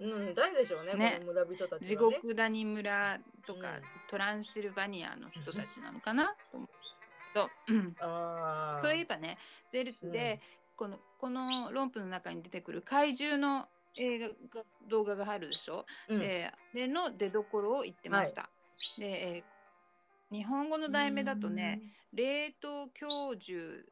[0.00, 1.96] うん、誰でしょうね、ねこの村人たちね。
[1.96, 6.66] 獄谷村とか、うんトランシルバニアの人たちなのかなと思
[7.68, 9.38] うん あーそういえばね
[9.70, 10.40] ゼルツで、
[10.78, 13.66] このこのロンプの中に出てくる怪獣の
[13.96, 14.34] 映画が
[14.88, 16.20] 動画が入るでしょ、うん。
[16.20, 18.48] ででの出どころを言ってました。
[18.98, 19.58] で、えー
[20.30, 21.80] 日本語の題名だとね
[22.12, 23.82] 「冷凍教授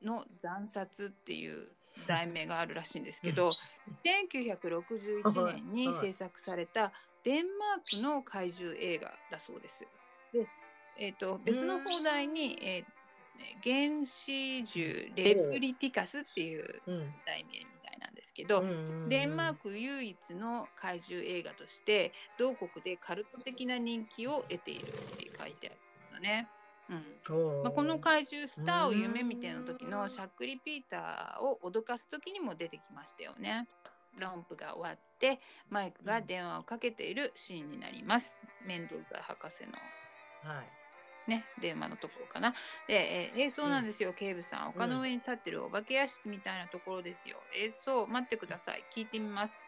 [0.00, 1.72] の惨殺」っていう
[2.06, 3.50] 題名があるらしいんですけど
[4.04, 6.92] 1961年に 制作された
[7.24, 9.86] デンマークの怪獣映画だそうです。
[10.32, 10.46] で
[10.98, 12.84] えー、と別の放題に、えー
[13.64, 18.64] 原始獣レクリティカスっていううん、うん題名みたいなんですけど、
[19.08, 26.48] デンマーク唯一の怪獣映画として同国でカルト的な人気を得ているって書いてあるのね。
[26.90, 33.68] うんまあ、この怪獣スターを夢見ての時のシャックリ・ピーターを脅かす時にも出てきましたよね。
[34.18, 35.40] ロンプが終わって
[35.70, 38.38] マイクが電話をかけているシーンになります。
[38.66, 39.72] メンドーザ博士の
[40.44, 40.81] はい。
[41.26, 42.54] ね、電話のところかな。
[42.86, 44.68] で、えー、えーそうなんですよ、警部さん。
[44.70, 47.38] 丘の上に立ってるお化け屋敷みたいなところですよ。
[47.56, 48.84] えーそう、待ってください。
[48.94, 49.58] 聞いてみます。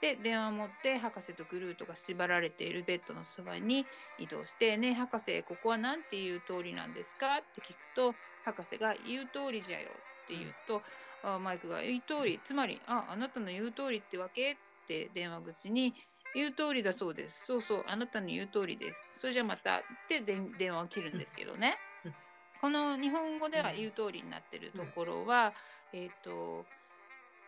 [0.00, 3.86] で、電話を持って、博士とグルートが縛られているベッドのそばに
[4.18, 9.88] 移動して、ね、博士、ここは何て言う通りなんですかって聞くと、博士が言う通りじゃよ
[10.24, 10.82] って言うと、
[11.22, 14.56] あマイクが言う通り、つまり、あ、あなたの言う通りってわけっ
[14.88, 15.94] て電話口に
[16.34, 17.46] 言う通りだそうです。
[17.46, 19.04] そうそう、あなたの言う通りです。
[19.14, 22.14] それじゃまたってで電話を切るんですけどねうん。
[22.60, 25.52] この日本語では言う通りになってるところは、
[25.92, 26.64] えっ、と、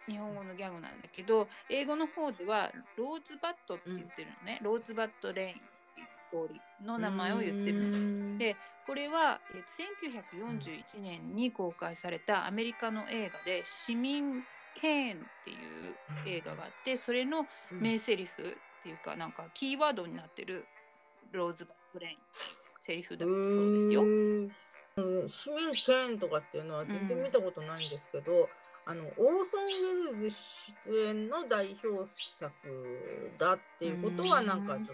[0.06, 4.60] 日本語のギャグなんだけど、英語の方では Rosebud って言ってるのね。
[4.62, 5.54] Rosebud Lane っ
[5.94, 8.38] ていう通りの名前を言ってるの。
[8.38, 8.56] で
[8.86, 9.64] これは、えー
[10.44, 14.44] 1941年に公開されたアメリカの映画で「市民
[14.74, 15.94] ケーン」っていう
[16.26, 18.26] 映画があってそれの名台詞
[18.84, 20.66] っていうかなんかキーワードになってる
[21.32, 22.18] 「Rosebud Lane」
[22.68, 23.24] セリフだ。
[23.24, 24.02] そうですよ。
[24.02, 24.52] うん
[25.26, 28.48] 市民権とかっていうのは全然見たことないんですけど、
[28.84, 30.30] あのオーソン・ウェルズ
[30.86, 32.52] 出演の代表作
[33.38, 34.92] だっていうことはなんかちょっと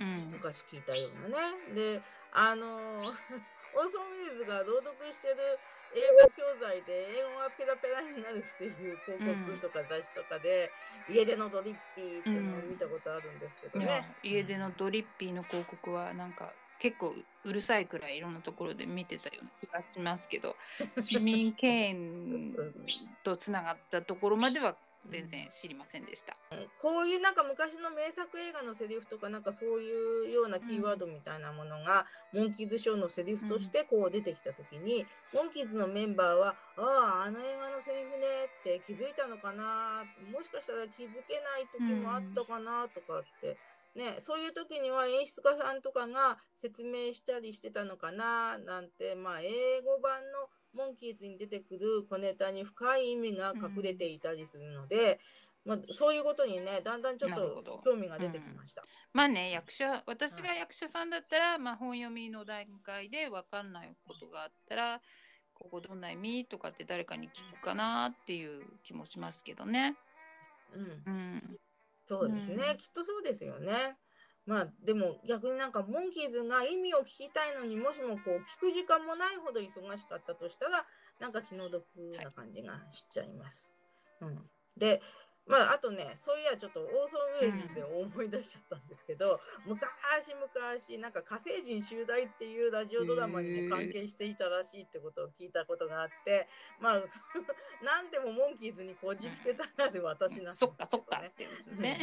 [0.00, 0.30] うん。
[0.32, 1.74] 昔聞いたようなね。
[1.74, 2.02] で
[2.32, 2.66] あの
[3.06, 5.36] オーソン・ウェルズが朗読してる
[5.94, 10.70] 英語教材で英語がペラペラになるっていう広告とか雑誌とかで、
[11.08, 14.14] 家でのドリッピーっていうのを見たことあるんですけどいやね。
[14.22, 20.56] 家でのドリッピーの広告はなんか結構うるさいくらいいろんなところで見てたような気がしますけど
[20.98, 22.54] 市民権
[23.24, 24.76] とつながったところまでは
[25.08, 26.36] 全然知りませんでした。
[26.80, 38.26] こういうなんか昔の名作映画のセリフとかなんかそういうようなキーワードみたいなものが、モンキーズショーのセリフとしてこう出てきた時に、モンキーズのメンバーは「あああの映画のセリフね」
[38.60, 43.56] って気づいたのかなもしかしたら気づけない時もあったかなとかって
[43.94, 50.48] ね、そういう時には演出家さんとかが説明したりしてたのかななんて、まあ、英語版の
[50.78, 55.18] モンキーズに出てくる小ネタに深い意味が隠れていたりするので、
[55.64, 58.84] まあ、そういうことにねだんだんちょっと興味が出てきました。
[59.12, 65.00] まあね役者私が役者さんだったら、はい、まあ、本読みの段階で分かんないことがあったら
[65.52, 69.96] ここどんな意味とかって誰かに聞くかなっていう気もしますけどね。
[70.74, 71.42] うん、うん、
[72.06, 73.96] そうですね、うん、きっとそうですよね。
[74.48, 80.86] まあでも逆になんかモンキーズが意味を聞きたいのにもしもこう聞く時間もないほど忙しかったとしたら
[81.20, 81.84] なんか気の毒
[82.16, 83.74] な感じがしちゃいます。
[84.20, 84.38] はい、うん、
[84.78, 85.02] で
[85.48, 96.48] まあ、あとね、そういやちょっとオーソンウェイズで思い出しちゃったんですけど、うん、昔々、なんか火星人襲来っていうラジオドラマにも関係していたらしいってことを聞いたことがあって、
[96.80, 96.92] まあ、
[97.84, 101.98] なんでもモンキーズにこじつけたらで私なん、ね、そっかそっかってですね。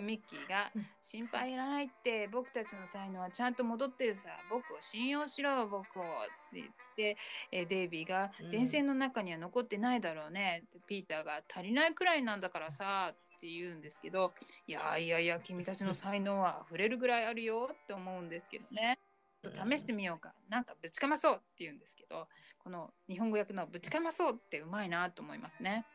[0.00, 0.70] ミッキーが、
[1.02, 6.04] 心配いらないって、僕たちの才能はちゃんと戻ってるさ、僕を信用しろ、僕を。
[6.50, 7.16] って言って、
[7.52, 14.32] えデイビーが、電線の中には残ってないだろうね、ってピーターが、足りないくらいなんだからさ、って言うんですけど、
[14.66, 18.98] いやいやいや、君たちの才能は溢れるぐらいあるよって思うんですけどね。
[19.42, 20.34] と試してみようか。
[20.48, 22.28] なんかぶちかまそうって言うんですけど、
[22.62, 25.86] この日本語訳のぶちかまそうってうまいなと思いますね。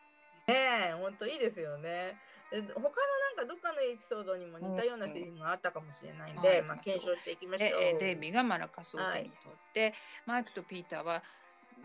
[0.48, 0.54] ね
[0.92, 2.18] え、ほんといいですよね。
[2.52, 7.82] 他のなんかどっかのエピソードにも似たようなセリフがあったかもしれないんで、まあ検証していきましょう。
[7.82, 9.94] えデイビーがマラカスを手に取って、はい、
[10.26, 11.24] マイクとピーターは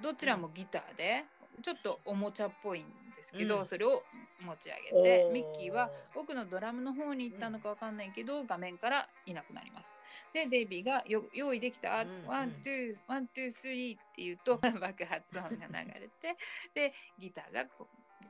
[0.03, 1.25] どちらもギターで、
[1.63, 2.85] ちょっとおもちゃっぽいん
[3.17, 4.03] ですけど、うん、それを
[4.45, 10.01] 持ち上げてミッキーは奥のドラムの方に行ったのかわかんないけど、うん、画面からいなくなります。
[10.33, 16.37] でデイビーがよ「用意できた、うん、ワンツーワンツースリー」って言うと 爆発音が流れて
[16.75, 17.67] でギターが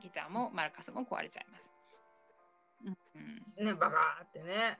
[0.01, 1.71] ギターもマラカスも壊れちゃいます。
[3.15, 4.45] うん、ねバカってね。
[4.47, 4.77] ね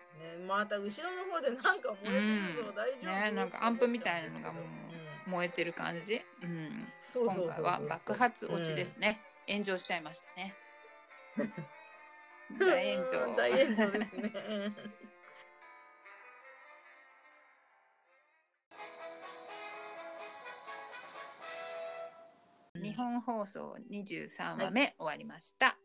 [0.47, 3.05] また後ろの方でなんか燃えてるぞ、うん、大丈夫？
[3.05, 4.59] ねなんかアンプみたいなのがも
[5.27, 10.55] う燃えてる感じ、うん、そうそう今回は爆発落ちですね、うん、炎上しちゃいましたね。
[12.59, 13.35] 大炎上。
[13.35, 14.31] 大炎上ですね
[22.81, 25.77] 日本放送23話目、終わりました。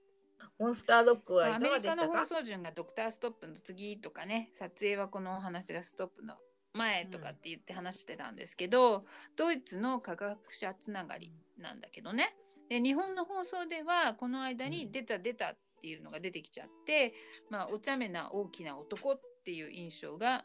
[0.59, 6.37] モンスタードッグはいアメリカの放送順がドクターストップの次とかね、撮影はこのお話がストップの
[6.73, 9.03] 前とかって言って話してたんですけど、うん、
[9.37, 12.35] ドイツの科学者つながりなんだけどね。
[12.69, 17.15] で日本の放送ではこの間に出た出たっていうのが出てきちゃって、
[17.49, 20.45] うん、まあお茶目な大きな男っていう印象が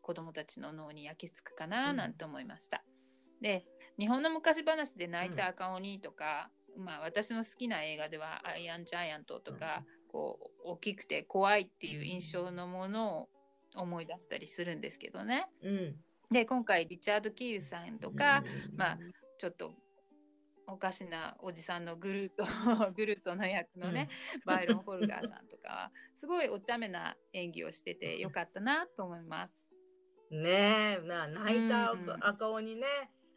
[0.00, 2.82] 子供たちの脳に焼き付くかななんて思いました。
[2.86, 3.64] うん、で
[3.98, 13.28] 日本の昔話で泣いた赤鬼とか、うん、まあ私の好きな映画ではアイアンジャイアントとか、うん、こう大きくて怖いっていう印象のものを
[13.74, 15.46] 思い出したりするんですけどね。
[15.62, 15.96] うん、
[16.30, 18.44] で今回リチャード・キールさんとか、
[18.76, 18.98] まあ
[19.38, 19.74] ちょっと
[20.66, 22.44] おかしなおじさんのグルート
[22.94, 29.70] グルートの役のね、うん、バイロン・ホルガーさんとかは すごいお茶目な演技をしててよかったなと思います。
[30.30, 32.86] ねえな泣いた赤鬼ね、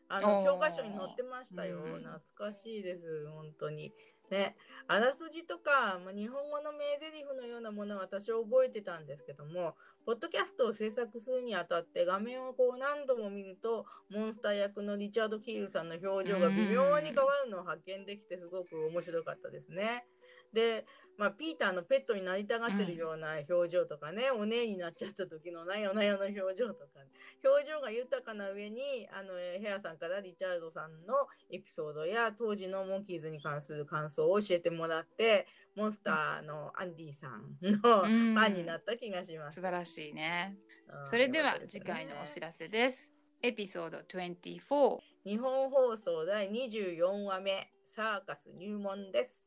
[0.08, 2.20] あの教科書に載ってましたよ、うん、懐
[2.52, 3.94] かしいです本当に。
[4.30, 4.56] ね。
[4.88, 9.76] あらすじとか、まあ、日本語の名台詞のようなものは私は覚えてたんですけども
[10.06, 20.06] ポッドキャストを制作するにあたって画面をこう何度も見るとモンスター役のリチャード・キールさんの表情が微妙に変わるのを発見できてすごく面白かったですね。
[20.56, 20.86] で
[21.18, 26.88] まあ、ピーターのペットになりたがってるような表情とかね、うん、お姉になっちゃった時のなよなよの表情とか、
[27.44, 31.14] 表情が豊かな上に、あの、ヘアさんからリチャードさんの
[31.50, 39.56] エピソードや当時のモンキーズに関する感想を教えてもらって、モンスターのアンディさんのファンになった気がします。
[39.56, 40.58] 素晴らしいね。
[41.06, 43.14] それでは次回のお知らせです。
[43.42, 45.00] エピソード24。
[45.26, 49.45] 日本放送第24話目、サーカス入門です。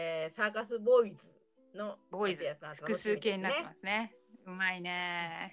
[0.00, 1.32] えー、サーカスボーイズ
[1.74, 4.14] のボーイズ、複数形になってますね。
[4.46, 5.52] うまいね。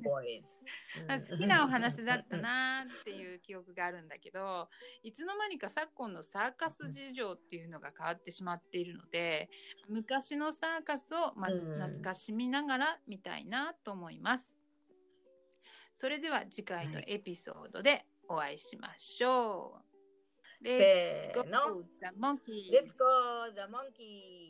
[0.00, 0.48] ボーイズ。
[1.36, 4.68] 好きなお話だったなっていう記憶があるんだけど、
[5.02, 9.50] いつの間にか昨今のサーカス事情っていうのが変わってしまっているので、
[9.88, 14.60] 昔のサーカスを、ま、懐かしみながら見たいなと思います。
[15.94, 19.89] それでは次回のエピソードでお会いしましょう。
[20.62, 22.70] Let's go the monkeys.
[22.72, 24.49] Let's go the monkeys.